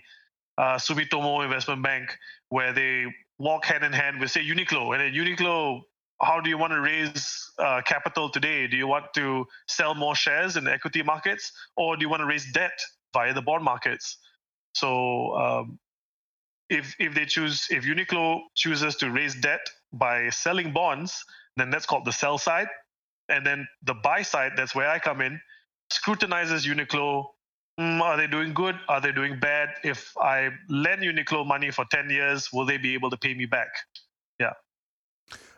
[0.57, 2.17] uh, Sumitomo Investment Bank,
[2.49, 3.05] where they
[3.37, 5.81] walk hand in hand with say Uniqlo, and then Uniqlo.
[6.21, 8.67] How do you want to raise uh, capital today?
[8.67, 12.21] Do you want to sell more shares in the equity markets, or do you want
[12.21, 12.77] to raise debt
[13.13, 14.17] via the bond markets?
[14.73, 15.79] So um,
[16.69, 19.61] if if they choose if Uniqlo chooses to raise debt
[19.93, 21.23] by selling bonds,
[21.57, 22.67] then that's called the sell side.
[23.29, 25.39] And then the buy side, that's where I come in,
[25.89, 27.25] scrutinizes Uniqlo.
[27.79, 28.75] Mm, are they doing good?
[28.89, 29.69] Are they doing bad?
[29.83, 33.45] If I lend Uniqlo money for 10 years, will they be able to pay me
[33.45, 33.69] back?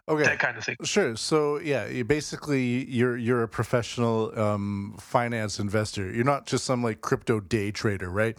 [0.09, 0.23] Okay.
[0.23, 0.75] That kind of thing.
[0.83, 1.15] Sure.
[1.15, 6.11] So yeah, you basically you're you're a professional um, finance investor.
[6.11, 8.37] You're not just some like crypto day trader, right?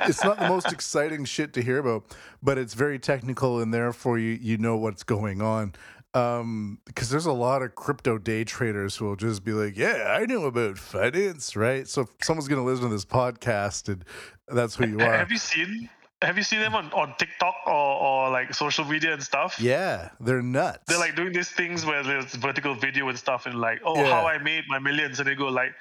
[0.00, 2.04] It's not the most exciting shit to hear about,
[2.42, 5.74] but it's very technical, and therefore you you know what's going on.
[6.14, 10.16] Um, because there's a lot of crypto day traders who will just be like, "Yeah,
[10.16, 11.88] I know about finance," right?
[11.88, 14.04] So if someone's gonna listen to this podcast, and
[14.46, 15.16] that's who you are.
[15.16, 15.88] have you seen
[16.22, 19.58] have you seen them on, on TikTok or, or like social media and stuff?
[19.60, 20.84] Yeah, they're nuts.
[20.88, 24.10] they're like doing these things where there's vertical video and stuff and like oh Yeah.
[24.10, 25.72] how i made my millions and they go like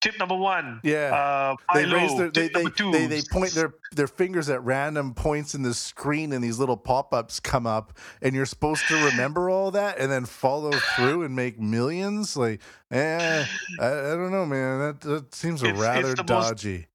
[0.00, 1.10] tip number one Yeah.
[1.12, 4.48] uh they raise their they tip they, number two they they point their their fingers
[4.48, 8.86] at random points in the screen and these little pop-ups come up and you're supposed
[8.88, 12.60] to remember all that and then follow through and make millions like
[12.92, 13.44] eh
[13.80, 16.86] I, I don't know man that, that seems It's- rather the most- dodgy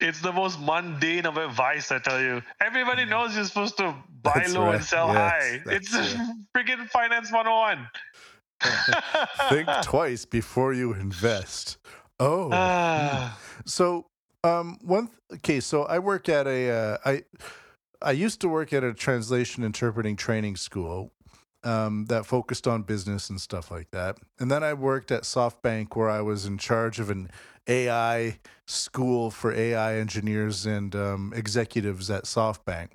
[0.00, 4.32] it's the most mundane of advice i tell you everybody knows you're supposed to buy
[4.36, 4.74] That's low right.
[4.76, 5.96] and sell Yes, high it's
[6.56, 7.88] freaking finance 101
[9.50, 11.78] think twice before you invest
[12.20, 14.06] oh Ah, So,
[14.42, 15.60] um, one th- okay.
[15.60, 17.22] So I work at a uh, I
[18.02, 21.12] I used to work at a translation interpreting training school
[21.62, 24.18] um, that focused on business and stuff like that.
[24.38, 27.30] And then I worked at SoftBank where I was in charge of an
[27.66, 32.88] AI school for AI engineers and um, executives at SoftBank.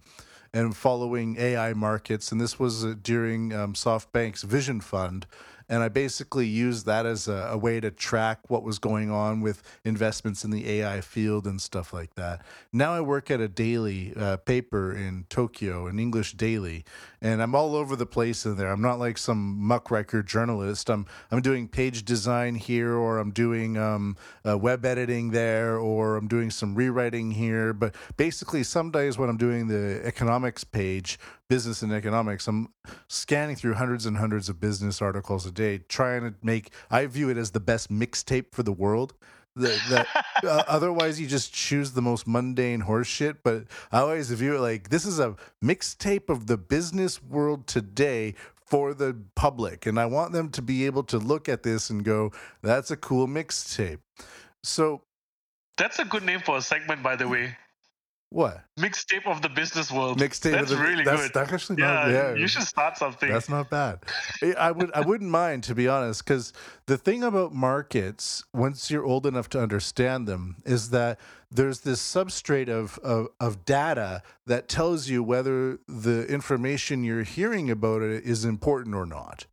[0.52, 5.28] And following AI markets, and this was uh, during um, SoftBank's Vision Fund,
[5.70, 9.42] and I basically used that as a, a way to track what was going on
[9.42, 12.42] with investments in the AI field and stuff like that.
[12.74, 16.84] Now I work at a daily uh, paper in Tokyo, an English daily,
[17.22, 18.72] and I'm all over the place in there.
[18.72, 20.90] I'm not like some muckraker journalist.
[20.90, 26.18] I'm I'm doing page design here, or I'm doing um, uh, web editing there, or
[26.18, 27.74] I'm doing some rewriting here.
[27.74, 32.70] But basically, some days when I'm doing the economics page, business and economics, I'm
[33.10, 36.72] scanning through hundreds and hundreds of business articles a day, trying to make.
[36.90, 39.14] I view it as the best mixtape for the world
[39.56, 40.08] that, that
[40.46, 43.44] uh, otherwise you just choose the most mundane horse shit.
[43.44, 48.36] But I always view it like this is a mixtape of the business world today
[48.56, 52.04] for the public, and I want them to be able to look at this and
[52.06, 52.32] go,
[52.62, 54.00] "That's a cool mixtape."
[54.64, 55.02] So
[55.78, 57.58] that's a good name for a segment, by the way.
[58.32, 58.62] What?
[58.80, 60.20] Mixtape of the business world.
[60.20, 60.52] Mixtape.
[60.52, 61.32] That's the, really that's, good.
[61.34, 62.10] That's actually yeah, not.
[62.12, 63.28] Yeah, you should start something.
[63.28, 64.00] That's not bad.
[64.58, 64.92] I would.
[64.94, 66.54] I wouldn't mind to be honest, because
[66.86, 72.00] the thing about markets, once you're old enough to understand them, is that there's this
[72.02, 78.24] substrate of, of, of data that tells you whether the information you're hearing about it
[78.24, 79.48] is important or not.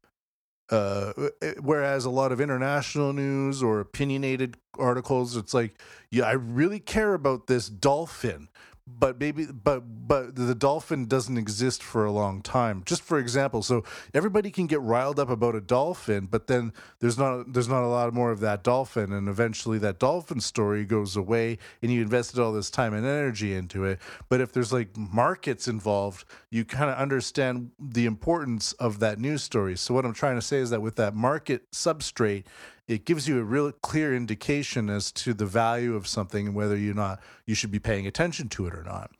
[0.69, 1.13] Uh,
[1.61, 7.15] whereas a lot of international news or opinionated articles, it's like, yeah, I really care
[7.15, 8.49] about this dolphin,
[8.87, 12.83] but maybe but but the dolphin doesn't exist for a long time.
[12.87, 13.83] Just for example so
[14.15, 17.89] everybody can get riled up about a dolphin but then there's not there's not a
[17.89, 22.39] lot more of that dolphin and eventually that dolphin story goes away and you invested
[22.39, 23.99] all this time and energy into it.
[24.29, 29.43] But if there's like markets involved you kind of understand the importance of that news
[29.43, 29.77] story.
[29.77, 32.45] So what i'm trying to say is that with that market substrate
[32.89, 36.77] it gives you a real clear indication as to the value of something and whether
[36.77, 39.11] you're not you should be paying attention to it or not.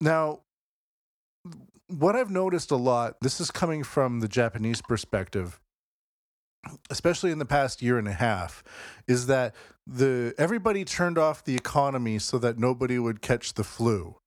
[0.00, 0.40] Now,
[1.88, 5.60] what I've noticed a lot, this is coming from the Japanese perspective,
[6.90, 8.62] especially in the past year and a half,
[9.08, 9.54] is that
[9.86, 14.17] the everybody turned off the economy so that nobody would catch the flu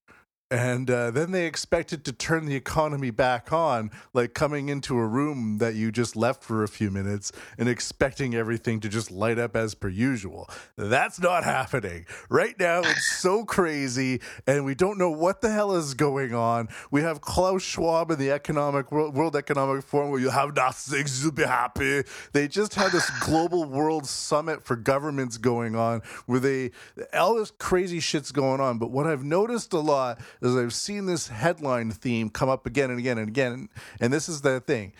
[0.51, 5.07] and uh, then they expected to turn the economy back on, like coming into a
[5.07, 9.39] room that you just left for a few minutes and expecting everything to just light
[9.39, 10.49] up as per usual.
[10.75, 12.05] That's not happening.
[12.29, 16.67] Right now, it's so crazy, and we don't know what the hell is going on.
[16.91, 21.05] We have Klaus Schwab in the Economic World, World Economic Forum where you have nothing
[21.05, 22.03] to be happy.
[22.33, 26.71] They just had this global world summit for governments going on where they,
[27.13, 28.79] all this crazy shit's going on.
[28.79, 32.89] But what I've noticed a lot is I've seen this headline theme come up again
[32.89, 33.69] and again and again.
[33.99, 34.93] And this is the thing.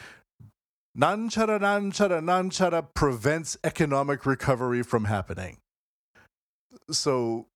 [0.98, 5.58] Nanchara, nanchara, nanchara prevents economic recovery from happening.
[6.92, 7.48] So,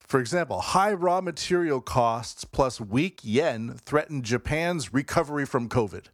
[0.00, 6.06] for example, high raw material costs plus weak yen threaten Japan's recovery from COVID.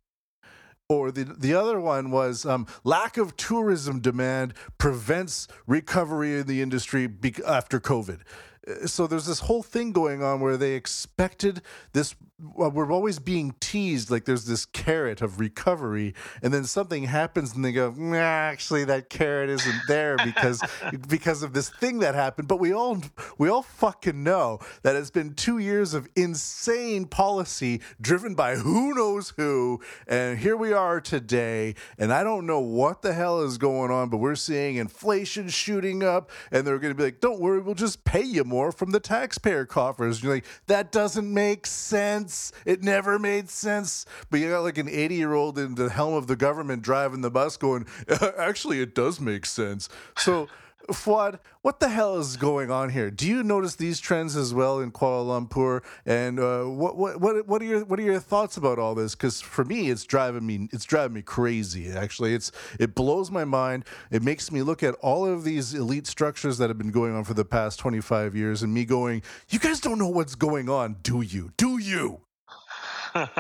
[0.88, 6.62] Or the, the other one was um, lack of tourism demand prevents recovery in the
[6.62, 8.20] industry be- after COVID
[8.66, 12.14] Uh, so there's this whole thing going on where they expected this
[12.54, 17.54] well, we're always being teased like there's this carrot of recovery and then something happens
[17.54, 20.62] and they go nah, actually that carrot isn't there because
[21.08, 22.48] because of this thing that happened.
[22.48, 22.98] But we all
[23.38, 28.94] we all fucking know that it's been 2 years of insane policy driven by who
[28.94, 33.58] knows who and here we are today and I don't know what the hell is
[33.58, 37.40] going on but we're seeing inflation shooting up and they're going to be like don't
[37.40, 40.16] worry we'll just pay you more from the taxpayer coffers.
[40.16, 42.52] And you're like that doesn't make sense sense.
[42.64, 44.06] It never made sense.
[44.30, 47.20] But you got like an 80 year old in the helm of the government driving
[47.20, 49.88] the bus going, uh, actually, it does make sense.
[50.16, 50.48] So,
[50.92, 53.10] Fuad, what the hell is going on here?
[53.10, 55.82] Do you notice these trends as well in Kuala Lumpur?
[56.04, 59.14] And uh, what what what what are your what are your thoughts about all this?
[59.14, 61.90] Because for me, it's driving me it's driving me crazy.
[61.90, 63.84] Actually, it's it blows my mind.
[64.10, 67.24] It makes me look at all of these elite structures that have been going on
[67.24, 70.68] for the past twenty five years, and me going, "You guys don't know what's going
[70.68, 71.52] on, do you?
[71.56, 72.20] Do you?"
[73.14, 73.36] That's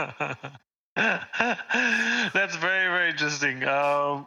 [2.56, 3.64] very very interesting.
[3.64, 4.26] Um,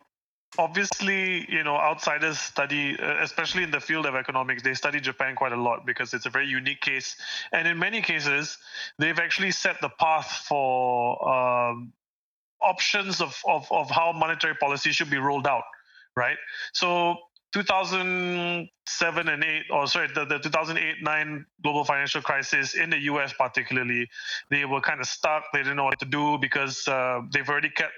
[0.57, 5.35] obviously, you know, outsiders study, uh, especially in the field of economics, they study Japan
[5.35, 7.15] quite a lot because it's a very unique case.
[7.51, 8.57] And in many cases,
[8.99, 11.93] they've actually set the path for um,
[12.61, 15.63] options of, of, of how monetary policy should be rolled out,
[16.15, 16.37] right?
[16.73, 17.17] So
[17.53, 24.09] 2007 and 8 or sorry the, the 2008-9 global financial crisis in the us particularly
[24.49, 27.69] they were kind of stuck they didn't know what to do because uh, they've already
[27.69, 27.93] kept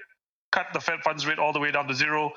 [0.56, 2.32] cut the Fed funds rate all the way down to zero.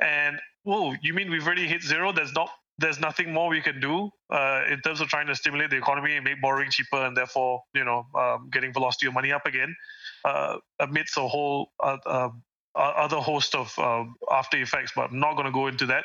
[0.00, 2.12] And whoa, you mean we've already hit zero?
[2.12, 5.68] There's not there's nothing more we can do uh, in terms of trying to stimulate
[5.68, 9.32] the economy and make borrowing cheaper and therefore you know um, getting velocity of money
[9.32, 9.74] up again
[10.24, 12.42] uh, amidst a whole uh, um,
[12.74, 16.04] other host of uh, after effects, but I'm not going to go into that.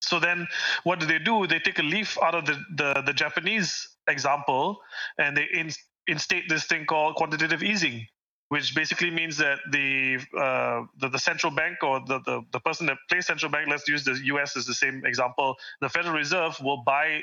[0.00, 0.48] So then,
[0.84, 1.46] what do they do?
[1.46, 4.80] They take a leaf out of the the, the Japanese example,
[5.18, 5.70] and they in,
[6.06, 8.06] instate this thing called quantitative easing,
[8.52, 12.84] which basically means that the uh, the, the, central bank or the, the, the person
[12.84, 14.58] that plays central bank, let's use the U.S.
[14.58, 17.22] as the same example, the Federal Reserve will buy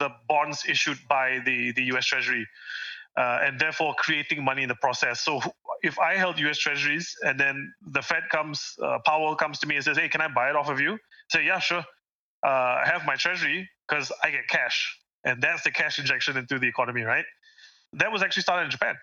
[0.00, 2.04] the bonds issued by the the U.S.
[2.04, 2.46] Treasury,
[3.16, 5.22] uh, and therefore creating money in the process.
[5.22, 5.40] So
[5.82, 6.58] if I held U.S.
[6.58, 10.20] Treasuries and then the Fed comes, uh, Powell comes to me and says, "Hey, can
[10.20, 10.98] I buy it off of you?"
[11.30, 11.84] Say, "Yeah, sure."
[12.44, 14.94] Uh, I have my Treasury because I get cash,
[15.24, 17.24] and that's the cash injection into the economy, right?
[17.94, 18.96] That was actually started in Japan.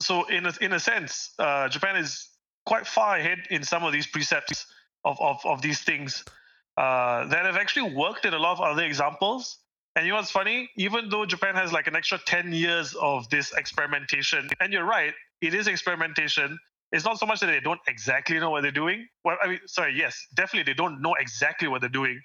[0.00, 2.28] So in a, in a sense, uh, Japan is
[2.64, 4.66] quite far ahead in some of these precepts
[5.04, 6.24] of of, of these things
[6.76, 9.58] uh, that have actually worked in a lot of other examples
[9.96, 10.68] and you know what's funny?
[10.76, 15.14] Even though Japan has like an extra 10 years of this experimentation, and you're right,
[15.40, 16.58] it is experimentation.
[16.92, 19.08] It's not so much that they don't exactly know what they're doing.
[19.24, 22.20] Well, I mean, sorry, yes, definitely they don't know exactly what they're doing.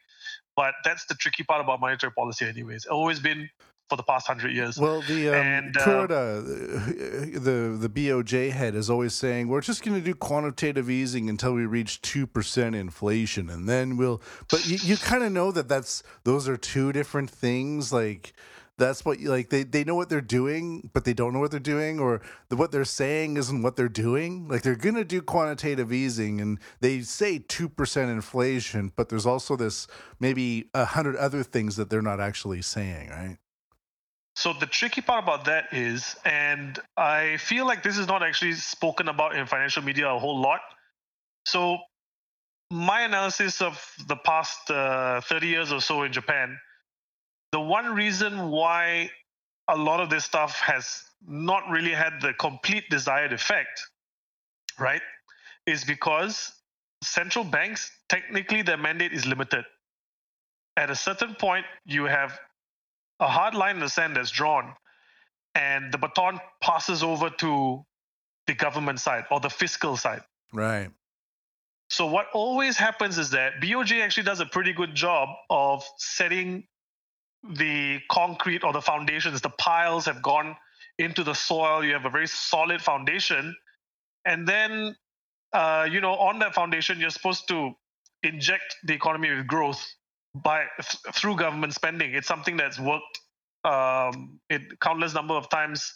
[0.57, 2.85] But that's the tricky part about monetary policy, anyways.
[2.85, 3.49] Always been
[3.91, 4.77] for the past hundred years.
[4.77, 6.45] Well, the um, and, uh, Kuroda,
[7.43, 11.53] the the BOJ head, is always saying we're just going to do quantitative easing until
[11.53, 14.21] we reach two percent inflation, and then we'll.
[14.49, 17.91] But you, you kind of know that that's those are two different things.
[17.91, 18.33] Like
[18.77, 21.59] that's what like they, they know what they're doing but they don't know what they're
[21.59, 25.21] doing or the, what they're saying isn't what they're doing like they're going to do
[25.21, 29.85] quantitative easing and they say 2% inflation but there's also this
[30.19, 33.37] maybe a hundred other things that they're not actually saying right
[34.35, 38.53] so the tricky part about that is, and I feel like this is not actually
[38.53, 40.61] spoken about in financial media a whole lot.
[41.45, 41.77] So
[42.69, 46.57] my analysis of the past uh, 30 years or so in Japan,
[47.51, 49.11] the one reason why
[49.67, 53.81] a lot of this stuff has not really had the complete desired effect,
[54.79, 55.01] right,
[55.65, 56.53] is because
[57.03, 59.65] central banks, technically, their mandate is limited.
[60.77, 62.39] At a certain point, you have
[63.21, 64.73] a hard line in the sand that's drawn,
[65.55, 67.85] and the baton passes over to
[68.47, 70.23] the government side or the fiscal side.
[70.51, 70.89] Right.
[71.89, 76.63] So what always happens is that BOJ actually does a pretty good job of setting
[77.43, 79.41] the concrete or the foundations.
[79.41, 80.55] The piles have gone
[80.97, 81.83] into the soil.
[81.83, 83.55] You have a very solid foundation,
[84.25, 84.95] and then
[85.53, 87.71] uh, you know on that foundation you're supposed to
[88.23, 89.85] inject the economy with growth
[90.35, 92.13] by th- through government spending.
[92.13, 93.19] It's something that's worked
[93.63, 95.93] um, it countless number of times.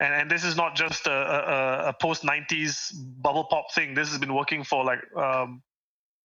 [0.00, 3.94] And, and this is not just a, a, a post 90s bubble pop thing.
[3.94, 5.62] This has been working for like um,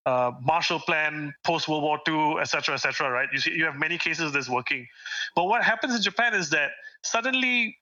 [0.05, 3.09] uh, Marshall Plan, post World War II, etc., etc.
[3.11, 3.29] right?
[3.31, 4.87] You see, you have many cases that's working.
[5.35, 6.71] But what happens in Japan is that
[7.03, 7.77] suddenly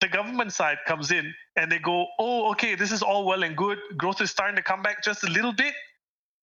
[0.00, 3.56] the government side comes in and they go, oh, okay, this is all well and
[3.56, 3.78] good.
[3.96, 5.74] Growth is starting to come back just a little bit.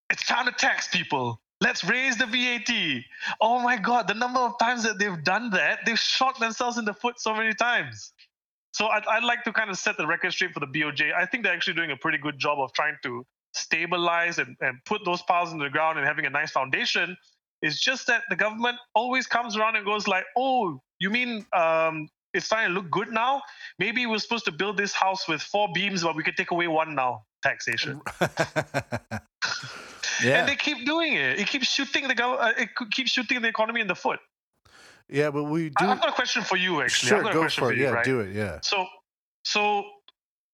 [0.10, 1.42] It's time to tax people.
[1.66, 3.03] Let's raise the VAT.
[3.41, 6.86] Oh my God, the number of times that they've done that, they've shot themselves in
[6.86, 8.13] the foot so many times.
[8.72, 11.11] So I'd, I'd like to kind of set the record straight for the BOJ.
[11.16, 14.78] I think they're actually doing a pretty good job of trying to stabilize and, and
[14.86, 17.18] put those piles in the ground and having a nice foundation.
[17.63, 22.09] It's just that the government always comes around and goes like, oh, you mean um,
[22.36, 23.41] it's starting to look good now?
[23.80, 26.68] Maybe we're supposed to build this house with four beams, but we could take away
[26.68, 27.24] one now.
[27.41, 28.01] Taxation.
[30.24, 30.39] Yeah.
[30.39, 31.39] And they keep doing it.
[31.39, 34.20] It keeps shooting the go- uh, it keeps shooting the economy in the foot.
[35.09, 35.76] Yeah, but we do.
[35.86, 37.09] I've got a question for you, actually.
[37.09, 37.78] Sure, I've got go a question for it.
[37.78, 38.05] You, yeah, right?
[38.05, 38.36] do it.
[38.36, 38.59] Yeah.
[38.61, 38.88] So,
[39.43, 39.84] so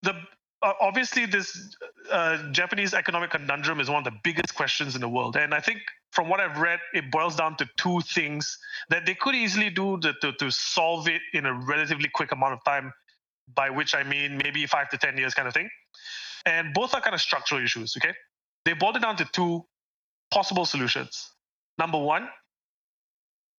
[0.04, 0.14] the
[0.62, 1.76] uh, obviously this
[2.12, 5.60] uh, Japanese economic conundrum is one of the biggest questions in the world, and I
[5.62, 5.80] think
[6.12, 8.58] from what I've read, it boils down to two things
[8.90, 12.54] that they could easily do to, to, to solve it in a relatively quick amount
[12.54, 12.94] of time.
[13.54, 15.70] By which I mean maybe five to ten years, kind of thing.
[16.46, 17.98] And both are kind of structural issues.
[17.98, 18.14] Okay,
[18.66, 19.66] they boiled it down to two
[20.32, 21.32] possible solutions.
[21.78, 22.30] Number one,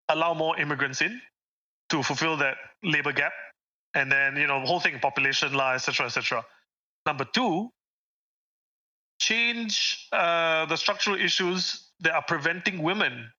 [0.08, 1.20] allow more immigrants in
[1.90, 3.32] to fulfill that labor gap,
[3.94, 6.44] and then you know the whole thing, population law, etc., etc.
[7.06, 7.70] Number two,
[9.20, 13.30] change uh, the structural issues that are preventing women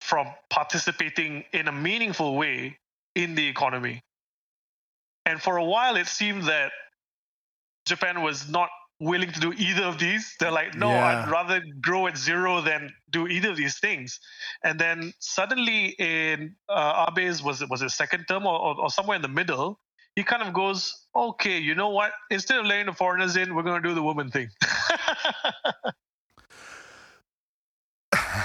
[0.00, 2.78] from participating in a meaningful way
[3.14, 4.02] in the economy.
[5.26, 6.72] And for a while, it seemed that
[7.86, 8.70] Japan was not
[9.00, 10.36] willing to do either of these.
[10.38, 11.22] They're like, no, yeah.
[11.24, 14.20] I'd rather grow at zero than do either of these things.
[14.62, 18.90] And then suddenly in uh, Abe's was it was his second term or, or, or,
[18.90, 19.80] somewhere in the middle,
[20.14, 22.12] he kind of goes, okay, you know what?
[22.30, 24.48] Instead of letting the foreigners in, we're going to do the woman thing.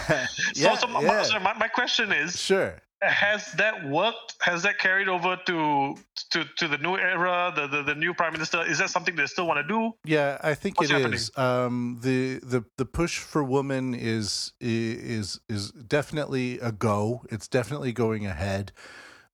[0.07, 4.35] yeah, so, so, my, my, my question is, sure has that worked?
[4.41, 5.95] Has that carried over to
[6.35, 8.61] to, to the new era, the, the, the new prime minister?
[8.61, 9.93] Is that something they still want to do?
[10.03, 11.13] Yeah, I think What's it happening?
[11.13, 11.31] is.
[11.37, 17.23] Um, the the the push for women is is is definitely a go.
[17.29, 18.71] It's definitely going ahead.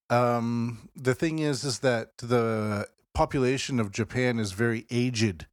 [0.10, 5.48] Um, the thing is, is that the population of Japan is very aged.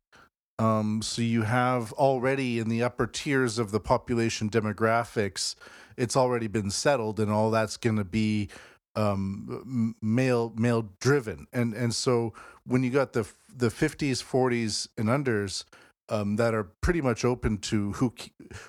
[0.58, 5.54] Um, so you have already in the upper tiers of the population demographics,
[5.96, 8.48] it's already been settled, and all that's going to be
[8.96, 12.32] um, male male driven, and and so
[12.64, 15.64] when you got the the fifties, forties, and unders,
[16.08, 18.12] um, that are pretty much open to who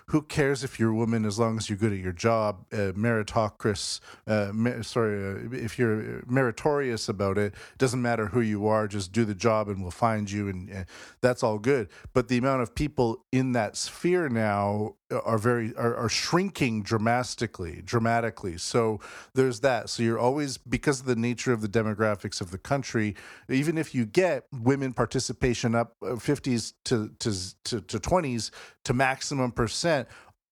[0.07, 2.91] who cares if you're a woman as long as you're good at your job, uh,
[2.93, 4.01] meritocracy.
[4.27, 9.11] Uh, mer- sorry, uh, if you're meritorious about it, doesn't matter who you are, just
[9.11, 10.85] do the job and we'll find you, and
[11.21, 11.87] that's all good.
[12.13, 17.81] But the amount of people in that sphere now are very are, are shrinking dramatically
[17.83, 18.57] dramatically.
[18.57, 18.99] So
[19.33, 19.89] there's that.
[19.89, 23.15] So you're always because of the nature of the demographics of the country
[23.49, 27.31] even if you get women participation up 50s uh, to to
[27.65, 28.51] to, to 20s
[28.85, 30.07] to maximum percent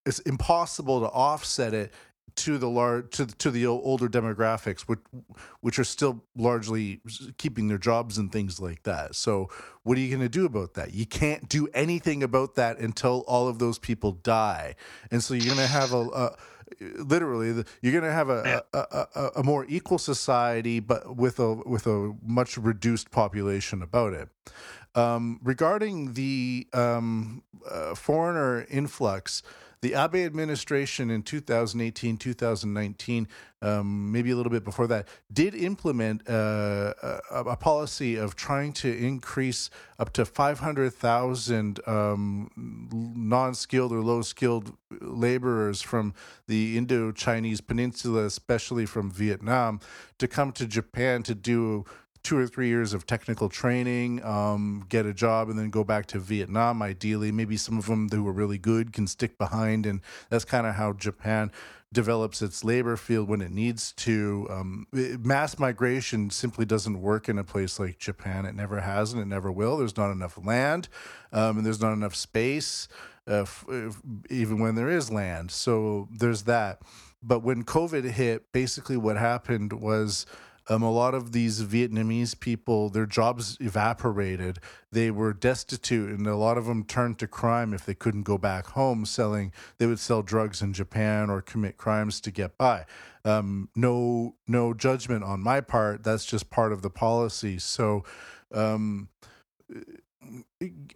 [0.05, 1.93] it's impossible to offset it
[2.37, 4.99] to the large to to the older demographics, which
[5.61, 7.01] which are still largely
[7.37, 9.15] keeping their jobs and things like that.
[9.15, 9.49] So,
[9.83, 10.93] what are you going to do about that?
[10.93, 14.75] You can't do anything about that until all of those people die,
[15.11, 16.35] and so you're going to have a, a
[16.81, 21.53] literally you're going to have a, a, a, a, more equal society but with a
[21.65, 24.27] with a much reduced population about it
[24.95, 29.43] um, regarding the um, uh, foreigner influx
[29.81, 33.27] the Abe administration in 2018, 2019,
[33.61, 38.73] um, maybe a little bit before that, did implement uh, a, a, policy of trying
[38.73, 39.69] to increase
[39.99, 42.49] up to 500,000 um,
[43.15, 46.13] non skilled or low skilled laborers from
[46.47, 49.79] the Indo Chinese peninsula, especially from Vietnam,
[50.17, 51.85] to come to Japan to do
[52.27, 56.05] two or three years of technical training, um, get a job, and then go back
[56.05, 56.81] to Vietnam.
[56.81, 60.67] Ideally, maybe some of them who are really good can stick behind, and that's kind
[60.67, 61.53] of how Japan
[61.93, 64.45] develops its labor field when it needs to.
[64.49, 68.45] Um, mass migration simply doesn't work in a place like Japan.
[68.45, 69.77] It never has, and it never will.
[69.77, 70.89] There's not enough land,
[71.31, 72.89] um, and there's not enough space,
[73.25, 73.65] uh, f-
[74.29, 75.49] even when there is land.
[75.51, 76.81] So there's that.
[77.23, 80.25] But when COVID hit, basically what happened was
[80.69, 84.59] um, a lot of these Vietnamese people, their jobs evaporated.
[84.91, 88.37] They were destitute, and a lot of them turned to crime if they couldn't go
[88.37, 89.05] back home.
[89.05, 92.85] Selling, they would sell drugs in Japan or commit crimes to get by.
[93.23, 96.03] Um, no, no judgment on my part.
[96.03, 97.59] That's just part of the policy.
[97.59, 98.03] So,
[98.53, 99.09] um,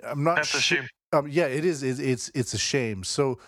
[0.04, 0.38] I'm not.
[0.38, 0.88] That's a shame.
[1.14, 1.84] Um, yeah, it is.
[1.84, 3.04] It's it's a shame.
[3.04, 3.40] So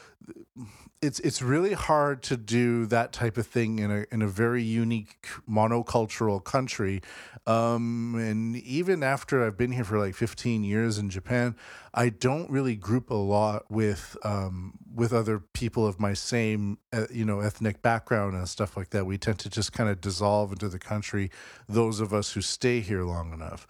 [1.03, 4.63] it's it's really hard to do that type of thing in a in a very
[4.63, 7.01] unique monocultural country.
[7.45, 11.57] Um, and even after I've been here for like 15 years in Japan,
[11.93, 17.07] I don't really group a lot with um, with other people of my same uh,
[17.11, 19.05] you know ethnic background and stuff like that.
[19.05, 21.29] We tend to just kind of dissolve into the country.
[21.67, 23.67] Those of us who stay here long enough.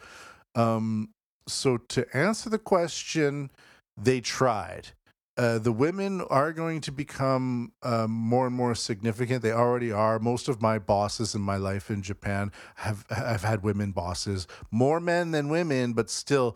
[0.55, 1.09] Um,
[1.47, 3.49] so to answer the question,
[3.97, 4.89] they tried
[5.35, 9.41] uh, the women are going to become um, more and more significant.
[9.41, 10.19] They already are.
[10.19, 14.99] Most of my bosses in my life in Japan have have had women bosses, more
[14.99, 16.55] men than women, but still,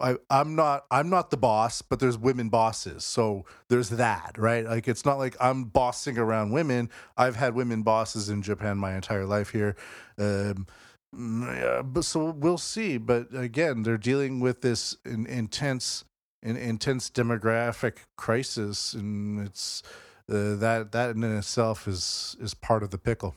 [0.00, 3.04] I, I'm not I'm not the boss, but there's women bosses.
[3.04, 4.64] So there's that, right?
[4.64, 6.88] Like it's not like I'm bossing around women.
[7.18, 9.76] I've had women bosses in Japan my entire life here.
[10.16, 10.66] Um,
[11.12, 12.96] yeah, but so we'll see.
[12.96, 16.04] But again, they're dealing with this in, intense
[16.42, 19.82] an intense demographic crisis, and it's
[20.30, 23.34] uh, that that in itself is is part of the pickle.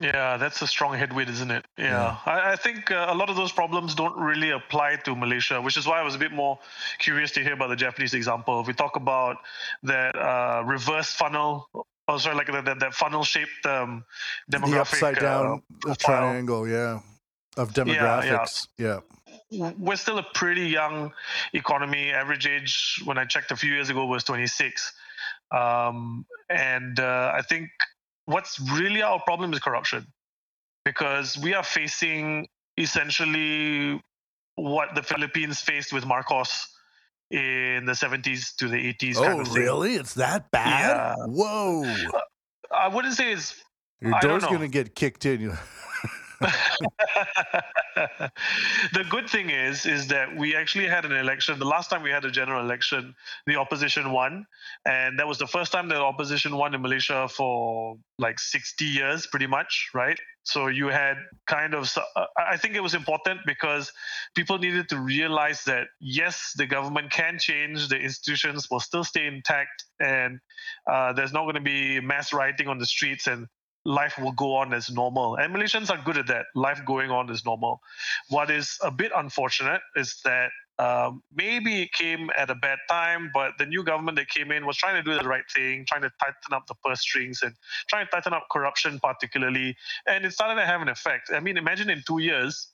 [0.00, 1.64] Yeah, that's a strong headwind, isn't it?
[1.78, 2.16] Yeah, yeah.
[2.26, 5.76] I, I, think uh, a lot of those problems don't really apply to Malaysia, which
[5.76, 6.58] is why I was a bit more
[6.98, 8.60] curious to hear about the Japanese example.
[8.60, 9.36] If we talk about
[9.84, 11.68] that uh, reverse funnel,
[12.08, 14.04] oh sorry, like that, that funnel shaped um,
[14.50, 16.98] demographic, the upside down uh, triangle, yeah,
[17.56, 18.86] of demographics, yeah.
[18.86, 19.00] yeah
[19.78, 21.12] we're still a pretty young
[21.52, 22.10] economy.
[22.10, 24.92] Average age, when I checked a few years ago, was 26.
[25.50, 27.70] Um, and uh, I think
[28.26, 30.06] what's really our problem is corruption
[30.84, 34.02] because we are facing essentially
[34.56, 36.68] what the Philippines faced with Marcos
[37.30, 39.16] in the 70s to the 80s.
[39.16, 39.94] Oh, really?
[39.94, 41.16] It's that bad?
[41.18, 41.26] Yeah.
[41.26, 41.94] Whoa.
[42.70, 43.54] I wouldn't say it's.
[44.00, 45.56] Your door's going to get kicked in.
[46.40, 48.30] The
[49.08, 51.58] good thing is, is that we actually had an election.
[51.58, 53.14] The last time we had a general election,
[53.46, 54.46] the opposition won,
[54.86, 59.26] and that was the first time the opposition won in Malaysia for like 60 years,
[59.26, 60.18] pretty much, right?
[60.44, 61.16] So you had
[61.46, 63.90] kind of, uh, I think it was important because
[64.34, 69.26] people needed to realize that yes, the government can change, the institutions will still stay
[69.26, 70.38] intact, and
[70.90, 73.46] uh, there's not going to be mass rioting on the streets, and
[73.84, 75.36] life will go on as normal.
[75.36, 76.46] And Malaysians are good at that.
[76.54, 77.80] Life going on as normal.
[78.28, 83.30] What is a bit unfortunate is that um, maybe it came at a bad time,
[83.32, 86.02] but the new government that came in was trying to do the right thing, trying
[86.02, 87.54] to tighten up the purse strings and
[87.88, 89.76] trying to tighten up corruption, particularly.
[90.06, 91.30] And it started to have an effect.
[91.32, 92.73] I mean, imagine in two years,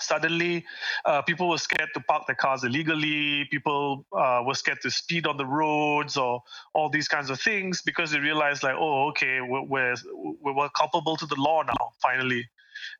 [0.00, 0.64] suddenly
[1.04, 3.44] uh, people were scared to park their cars illegally.
[3.50, 6.42] People uh, were scared to speed on the roads or
[6.74, 9.94] all these kinds of things because they realized like oh okay we're, we're,
[10.42, 12.48] we're culpable to the law now finally.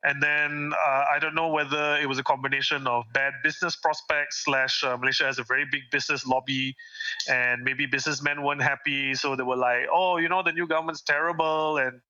[0.03, 4.43] And then uh, I don't know whether it was a combination of bad business prospects
[4.43, 6.75] slash uh, Malaysia has a very big business lobby,
[7.29, 11.01] and maybe businessmen weren't happy, so they were like, "Oh, you know, the new government's
[11.01, 12.01] terrible." And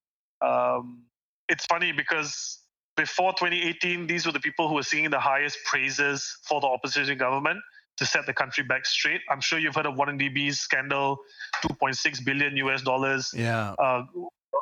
[0.41, 1.03] um,
[1.47, 2.59] it's funny because
[2.99, 7.17] before 2018, these were the people who were singing the highest praises for the opposition
[7.17, 7.59] government
[7.95, 9.21] to set the country back straight.
[9.29, 11.17] I'm sure you've heard of 1MDB's scandal,
[11.63, 14.03] 2.6 billion US dollars, yeah, uh,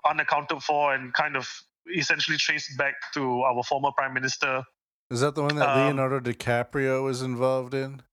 [0.08, 1.50] unaccounted for, and kind of
[1.96, 4.64] essentially traced back to our former prime minister.
[5.10, 8.04] Is that the one that um, Leonardo DiCaprio was involved in?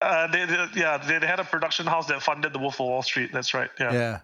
[0.00, 2.86] Uh, they, they, yeah, they, they had a production house that funded The Wolf of
[2.86, 3.30] Wall Street.
[3.32, 3.70] That's right.
[3.78, 3.92] Yeah.
[3.92, 4.20] Yeah.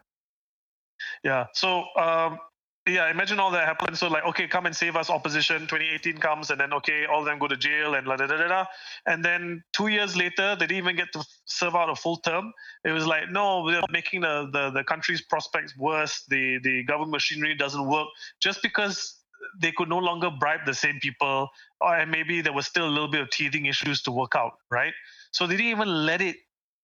[1.24, 1.46] Yeah.
[1.54, 2.38] So um,
[2.86, 4.00] yeah, imagine all that happens.
[4.00, 5.60] So like, okay, come and save us, opposition.
[5.62, 8.36] 2018 comes, and then okay, all of them go to jail, and la da da
[8.36, 8.64] da da.
[9.06, 12.52] And then two years later, they didn't even get to serve out a full term.
[12.84, 16.24] It was like, no, we're making the the, the country's prospects worse.
[16.28, 18.08] The the government machinery doesn't work
[18.40, 19.16] just because
[19.60, 23.10] they could no longer bribe the same people, or maybe there was still a little
[23.10, 24.94] bit of teething issues to work out, right?
[25.30, 26.36] So they didn't even let it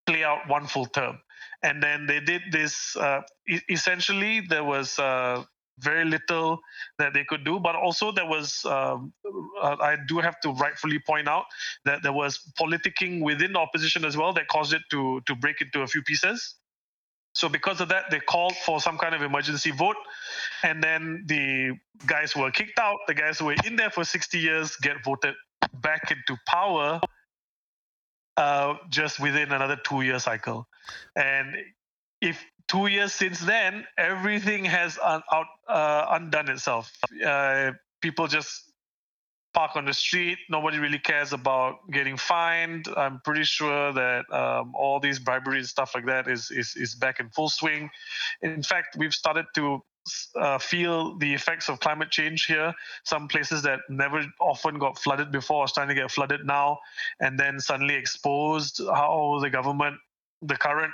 [0.06, 1.18] play out one full term
[1.62, 3.20] and then they did this uh,
[3.68, 5.44] essentially there was uh,
[5.78, 6.60] very little
[6.98, 7.60] that they could do.
[7.60, 9.14] But also, there was, um,
[9.62, 11.46] uh, I do have to rightfully point out
[11.86, 15.60] that there was politicking within the opposition as well that caused it to, to break
[15.62, 16.56] into a few pieces.
[17.34, 19.96] So, because of that, they called for some kind of emergency vote.
[20.62, 24.04] And then the guys who were kicked out, the guys who were in there for
[24.04, 25.34] 60 years, get voted
[25.74, 27.02] back into power
[28.36, 30.68] uh, just within another two year cycle.
[31.16, 31.56] And
[32.20, 36.92] if two years since then, everything has un- out, uh, undone itself.
[37.24, 38.68] Uh, people just
[39.54, 40.38] park on the street.
[40.48, 42.86] Nobody really cares about getting fined.
[42.96, 46.94] I'm pretty sure that um, all these bribery and stuff like that is, is is
[46.94, 47.90] back in full swing.
[48.42, 49.82] In fact, we've started to
[50.36, 52.74] uh, feel the effects of climate change here.
[53.04, 56.78] Some places that never often got flooded before are starting to get flooded now,
[57.20, 59.96] and then suddenly exposed how the government,
[60.42, 60.92] the current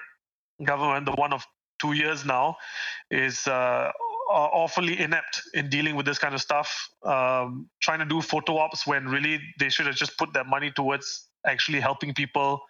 [0.63, 1.45] government, the one of
[1.81, 2.57] two years now,
[3.11, 3.91] is uh,
[4.31, 6.89] awfully inept in dealing with this kind of stuff.
[7.03, 10.71] Um, trying to do photo ops when really they should have just put that money
[10.71, 12.61] towards actually helping people.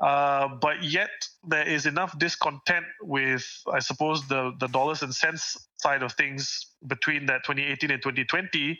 [0.00, 1.10] Uh, but yet
[1.46, 6.66] there is enough discontent with, I suppose, the the dollars and cents side of things
[6.86, 8.78] between that 2018 and 2020.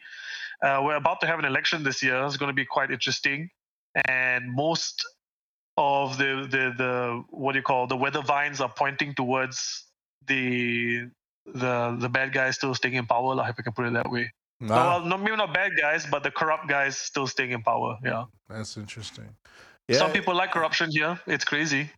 [0.62, 2.24] Uh, we're about to have an election this year.
[2.24, 3.50] It's going to be quite interesting,
[4.06, 5.04] and most
[5.76, 9.86] of the the the what do you call the weather vines are pointing towards
[10.26, 11.08] the
[11.46, 14.10] the the bad guys still staying in power, like if I can put it that
[14.10, 14.32] way.
[14.60, 14.74] Nah.
[14.76, 17.98] well, no, maybe not bad guys, but the corrupt guys still staying in power.
[18.04, 19.34] Yeah, that's interesting.
[19.88, 19.98] Yeah.
[19.98, 21.18] Some people like corruption here.
[21.26, 21.90] It's crazy.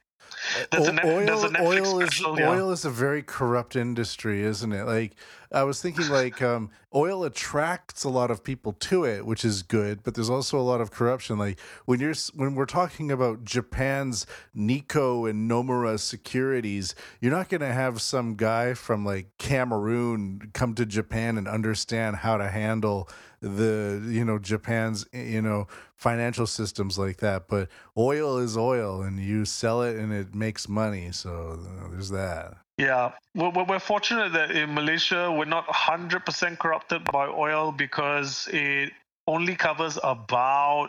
[0.70, 2.48] There's o- oil, a oil is yeah.
[2.48, 4.84] oil is a very corrupt industry, isn't it?
[4.84, 5.12] Like
[5.52, 9.62] I was thinking, like um, oil attracts a lot of people to it, which is
[9.62, 11.38] good, but there's also a lot of corruption.
[11.38, 17.62] Like when you're when we're talking about Japan's Nikko and Nomura securities, you're not going
[17.62, 23.09] to have some guy from like Cameroon come to Japan and understand how to handle
[23.40, 25.66] the you know Japan's you know
[25.97, 27.49] financial systems like that.
[27.49, 31.11] But oil is oil, and you sell it and it makes money.
[31.12, 32.63] So uh, there's that.
[32.76, 38.92] Yeah, we're, we're fortunate that in Malaysia we're not 100% corrupted by oil because it
[39.28, 40.88] only covers about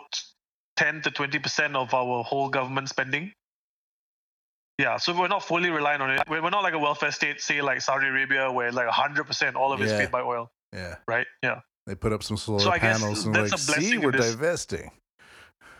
[0.78, 3.32] 10 to 20% of our whole government spending.
[4.80, 6.24] Yeah, so we're not fully reliant on it.
[6.28, 9.80] We're not like a welfare state, say like Saudi Arabia, where like 100% all of
[9.80, 10.00] it's yeah.
[10.00, 10.50] paid by oil.
[10.74, 10.96] Yeah.
[11.08, 11.28] Right?
[11.42, 11.62] Yeah.
[11.88, 14.92] They put up some solar so panels and like, see, we're divesting.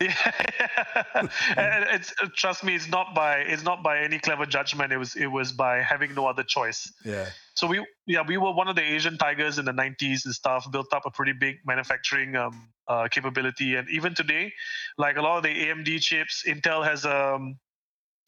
[0.00, 1.94] Yeah.
[1.94, 4.92] it's trust me, it's not by it's not by any clever judgment.
[4.92, 6.92] It was it was by having no other choice.
[7.04, 7.26] Yeah.
[7.54, 10.70] So we yeah we were one of the Asian tigers in the 90s and stuff.
[10.70, 14.52] Built up a pretty big manufacturing um, uh, capability, and even today,
[14.98, 17.58] like a lot of the AMD chips, Intel has um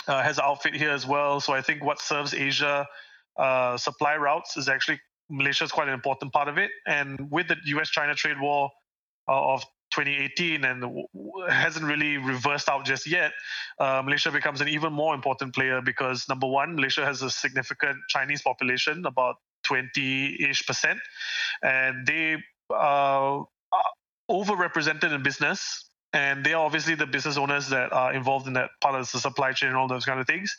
[0.06, 1.40] uh, has an outfit here as well.
[1.40, 2.86] So I think what serves Asia
[3.36, 5.00] uh, supply routes is actually
[5.30, 6.70] Malaysia is quite an important part of it.
[6.86, 8.70] And with the U.S.-China trade war
[9.28, 11.04] uh, of 2018 and
[11.50, 13.32] hasn't really reversed out just yet,
[13.78, 17.96] uh, Malaysia becomes an even more important player because number one, Malaysia has a significant
[18.08, 19.36] Chinese population, about
[19.66, 20.98] 20-ish percent,
[21.62, 22.36] and they
[22.70, 23.46] uh, are
[24.30, 25.84] overrepresented in business.
[26.14, 29.20] And they are obviously the business owners that are involved in that part of the
[29.20, 30.56] supply chain and all those kind of things.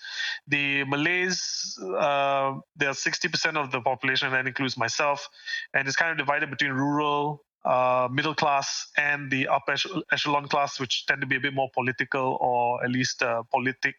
[0.48, 5.28] The Malays, uh, they're 60% of the population, that includes myself,
[5.74, 9.76] and it's kind of divided between rural uh, middle class and the upper
[10.12, 13.95] echelon class, which tend to be a bit more political or at least uh, politic,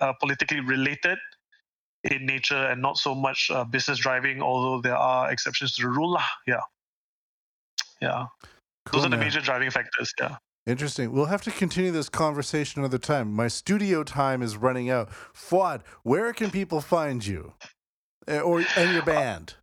[0.00, 1.18] uh, politically related
[2.04, 5.88] in nature and not so much uh, business driving, although there are exceptions to the
[5.88, 6.18] rule.
[6.46, 6.60] Yeah.
[8.00, 8.26] Yeah.
[8.86, 10.12] Cool, Those are the major driving factors.
[10.20, 10.36] Yeah.
[10.66, 11.12] Interesting.
[11.12, 13.32] We'll have to continue this conversation another time.
[13.32, 15.10] My studio time is running out.
[15.32, 17.52] Fuad, where can people find you?
[18.28, 19.54] Uh, Or and your band?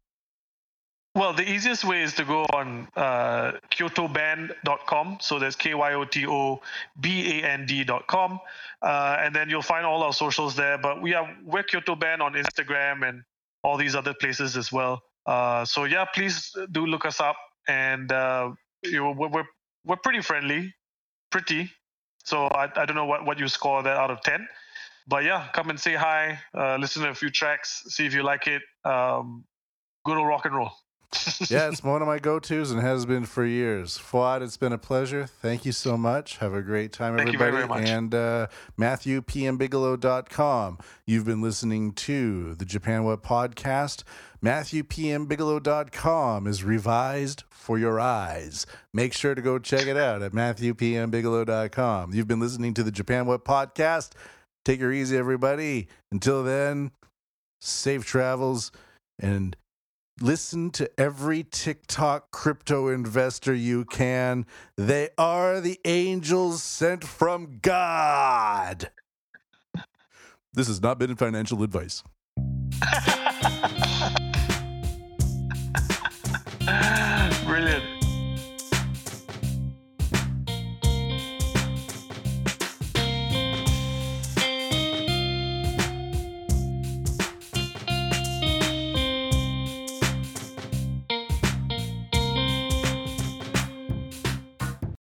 [1.16, 5.18] Well, the easiest way is to go on uh, kyotoband.com.
[5.22, 6.60] So there's K Y O T O
[7.00, 8.40] B A N D.com.
[8.82, 10.80] Uh, and then you'll find all our socials there.
[10.80, 13.22] But we are, we're Kyoto Band on Instagram and
[13.64, 15.04] all these other places as well.
[15.28, 17.38] Uh, so yeah, please do look us up.
[17.68, 18.52] And uh,
[18.82, 19.46] you know, we're,
[19.86, 20.74] we're, pretty friendly,
[21.30, 21.72] pretty.
[22.26, 24.48] So I, I don't know what, what you score that out of 10.
[25.08, 28.24] But yeah, come and say hi, uh, listen to a few tracks, see if you
[28.24, 28.62] like it.
[28.84, 29.44] Um,
[30.06, 30.72] good old rock and roll.
[31.50, 33.98] Yeah, it's one of my go-tos and has been for years.
[33.98, 35.26] Fuad, it's been a pleasure.
[35.28, 36.38] Thank you so much.
[36.38, 37.52] Have a great time, Thank you everybody.
[37.52, 37.90] very, very much.
[37.90, 38.48] And uh,
[38.80, 40.78] MatthewPMBigelow.com.
[41.06, 44.04] You've been listening to the Japan What podcast.
[44.44, 48.66] MatthewPMBigelow.com is revised for your eyes.
[48.94, 52.14] Make sure to go check it out at MatthewPMBigelow.com.
[52.14, 54.12] You've been listening to the Japan What podcast.
[54.66, 55.88] Take her easy, everybody.
[56.12, 56.92] Until then,
[57.62, 58.72] safe travels
[59.20, 59.56] and
[60.22, 64.46] Listen to every TikTok crypto investor you can.
[64.78, 68.92] They are the angels sent from God.
[70.54, 72.04] This has not been financial advice.